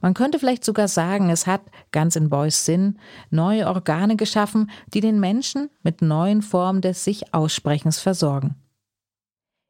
Man 0.01 0.15
könnte 0.15 0.39
vielleicht 0.39 0.65
sogar 0.65 0.87
sagen, 0.87 1.29
es 1.29 1.45
hat, 1.45 1.61
ganz 1.91 2.15
in 2.15 2.29
Beuys 2.29 2.65
Sinn, 2.65 2.97
neue 3.29 3.67
Organe 3.67 4.15
geschaffen, 4.15 4.71
die 4.95 5.01
den 5.01 5.19
Menschen 5.19 5.69
mit 5.83 6.01
neuen 6.01 6.41
Formen 6.41 6.81
des 6.81 7.03
Sich-Aussprechens 7.03 7.99
versorgen. 7.99 8.55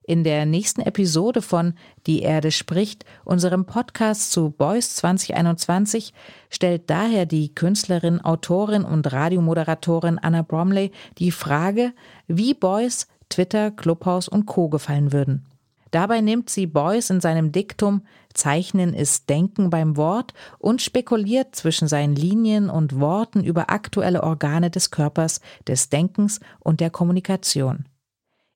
In 0.04 0.24
der 0.24 0.46
nächsten 0.46 0.80
Episode 0.80 1.42
von 1.42 1.74
Die 2.06 2.22
Erde 2.22 2.52
spricht, 2.52 3.04
unserem 3.26 3.66
Podcast 3.66 4.32
zu 4.32 4.52
Beuys 4.52 4.96
2021, 4.96 6.14
stellt 6.50 6.90
daher 6.90 7.26
die 7.26 7.54
Künstlerin, 7.54 8.22
Autorin 8.22 8.86
und 8.86 9.12
Radiomoderatorin 9.12 10.18
Anna 10.18 10.44
Bromley 10.44 10.94
die 11.18 11.32
Frage, 11.32 11.92
wie 12.28 12.54
Beuys 12.54 13.08
Twitter, 13.30 13.72
Clubhouse 13.72 14.28
und 14.28 14.46
Co. 14.46 14.70
gefallen 14.70 15.12
würden. 15.12 15.46
Dabei 15.92 16.22
nimmt 16.22 16.50
sie 16.50 16.68
Beuys 16.68 17.10
in 17.10 17.22
seinem 17.22 17.52
Diktum 17.52 18.02
Zeichnen 18.38 18.94
ist 18.94 19.30
Denken 19.30 19.70
beim 19.70 19.98
Wort 19.98 20.34
und 20.60 20.82
spekuliert 20.82 21.56
zwischen 21.56 21.88
seinen 21.88 22.16
Linien 22.16 22.70
und 22.70 23.00
Worten 23.00 23.44
über 23.44 23.72
aktuelle 23.72 24.24
Organe 24.24 24.70
des 24.70 24.92
Körpers, 24.92 25.42
des 25.68 25.90
Denkens 25.90 26.40
und 26.60 26.80
der 26.80 26.92
Kommunikation. 26.92 27.86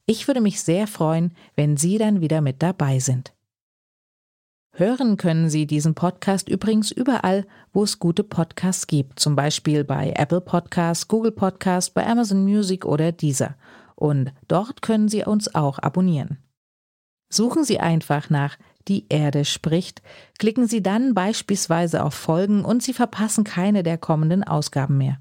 Ich 0.05 0.27
würde 0.27 0.41
mich 0.41 0.61
sehr 0.61 0.87
freuen, 0.87 1.33
wenn 1.55 1.77
Sie 1.77 1.97
dann 1.97 2.21
wieder 2.21 2.41
mit 2.41 2.61
dabei 2.61 2.99
sind. 2.99 3.33
Hören 4.73 5.17
können 5.17 5.49
Sie 5.49 5.65
diesen 5.65 5.95
Podcast 5.95 6.47
übrigens 6.47 6.91
überall, 6.91 7.45
wo 7.73 7.83
es 7.83 7.99
gute 7.99 8.23
Podcasts 8.23 8.87
gibt, 8.87 9.19
zum 9.19 9.35
Beispiel 9.35 9.83
bei 9.83 10.13
Apple 10.15 10.41
Podcasts, 10.41 11.07
Google 11.07 11.31
Podcasts, 11.31 11.89
bei 11.89 12.05
Amazon 12.05 12.43
Music 12.43 12.85
oder 12.85 13.11
Deezer. 13.11 13.55
Und 14.01 14.33
dort 14.47 14.81
können 14.81 15.09
Sie 15.09 15.23
uns 15.23 15.53
auch 15.53 15.77
abonnieren. 15.77 16.39
Suchen 17.29 17.63
Sie 17.63 17.79
einfach 17.79 18.31
nach 18.31 18.57
Die 18.87 19.05
Erde 19.09 19.45
spricht, 19.45 20.01
klicken 20.39 20.65
Sie 20.65 20.81
dann 20.81 21.13
beispielsweise 21.13 22.03
auf 22.03 22.15
Folgen 22.15 22.65
und 22.65 22.81
Sie 22.81 22.93
verpassen 22.93 23.43
keine 23.43 23.83
der 23.83 23.99
kommenden 23.99 24.43
Ausgaben 24.43 24.97
mehr. 24.97 25.19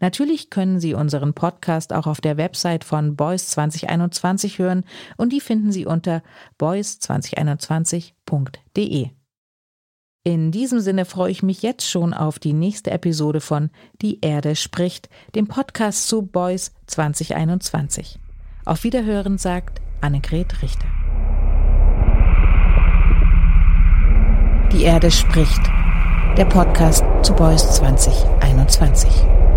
Natürlich 0.00 0.50
können 0.50 0.80
Sie 0.80 0.94
unseren 0.94 1.32
Podcast 1.32 1.92
auch 1.92 2.08
auf 2.08 2.20
der 2.20 2.36
Website 2.36 2.82
von 2.82 3.14
Boys 3.14 3.50
2021 3.50 4.58
hören 4.58 4.82
und 5.16 5.32
die 5.32 5.40
finden 5.40 5.70
Sie 5.70 5.86
unter 5.86 6.24
boys2021.de. 6.58 9.10
In 10.28 10.50
diesem 10.50 10.78
Sinne 10.80 11.06
freue 11.06 11.30
ich 11.30 11.42
mich 11.42 11.62
jetzt 11.62 11.88
schon 11.88 12.12
auf 12.12 12.38
die 12.38 12.52
nächste 12.52 12.90
Episode 12.90 13.40
von 13.40 13.70
Die 14.02 14.18
Erde 14.20 14.56
spricht, 14.56 15.08
dem 15.34 15.46
Podcast 15.46 16.06
zu 16.06 16.20
Boys 16.20 16.72
2021. 16.86 18.18
Auf 18.66 18.84
Wiederhören 18.84 19.38
sagt 19.38 19.80
Annegret 20.02 20.60
Richter. 20.60 20.84
Die 24.70 24.82
Erde 24.82 25.10
spricht. 25.10 25.62
Der 26.36 26.44
Podcast 26.44 27.02
zu 27.22 27.32
Boys 27.32 27.62
2021. 27.76 29.47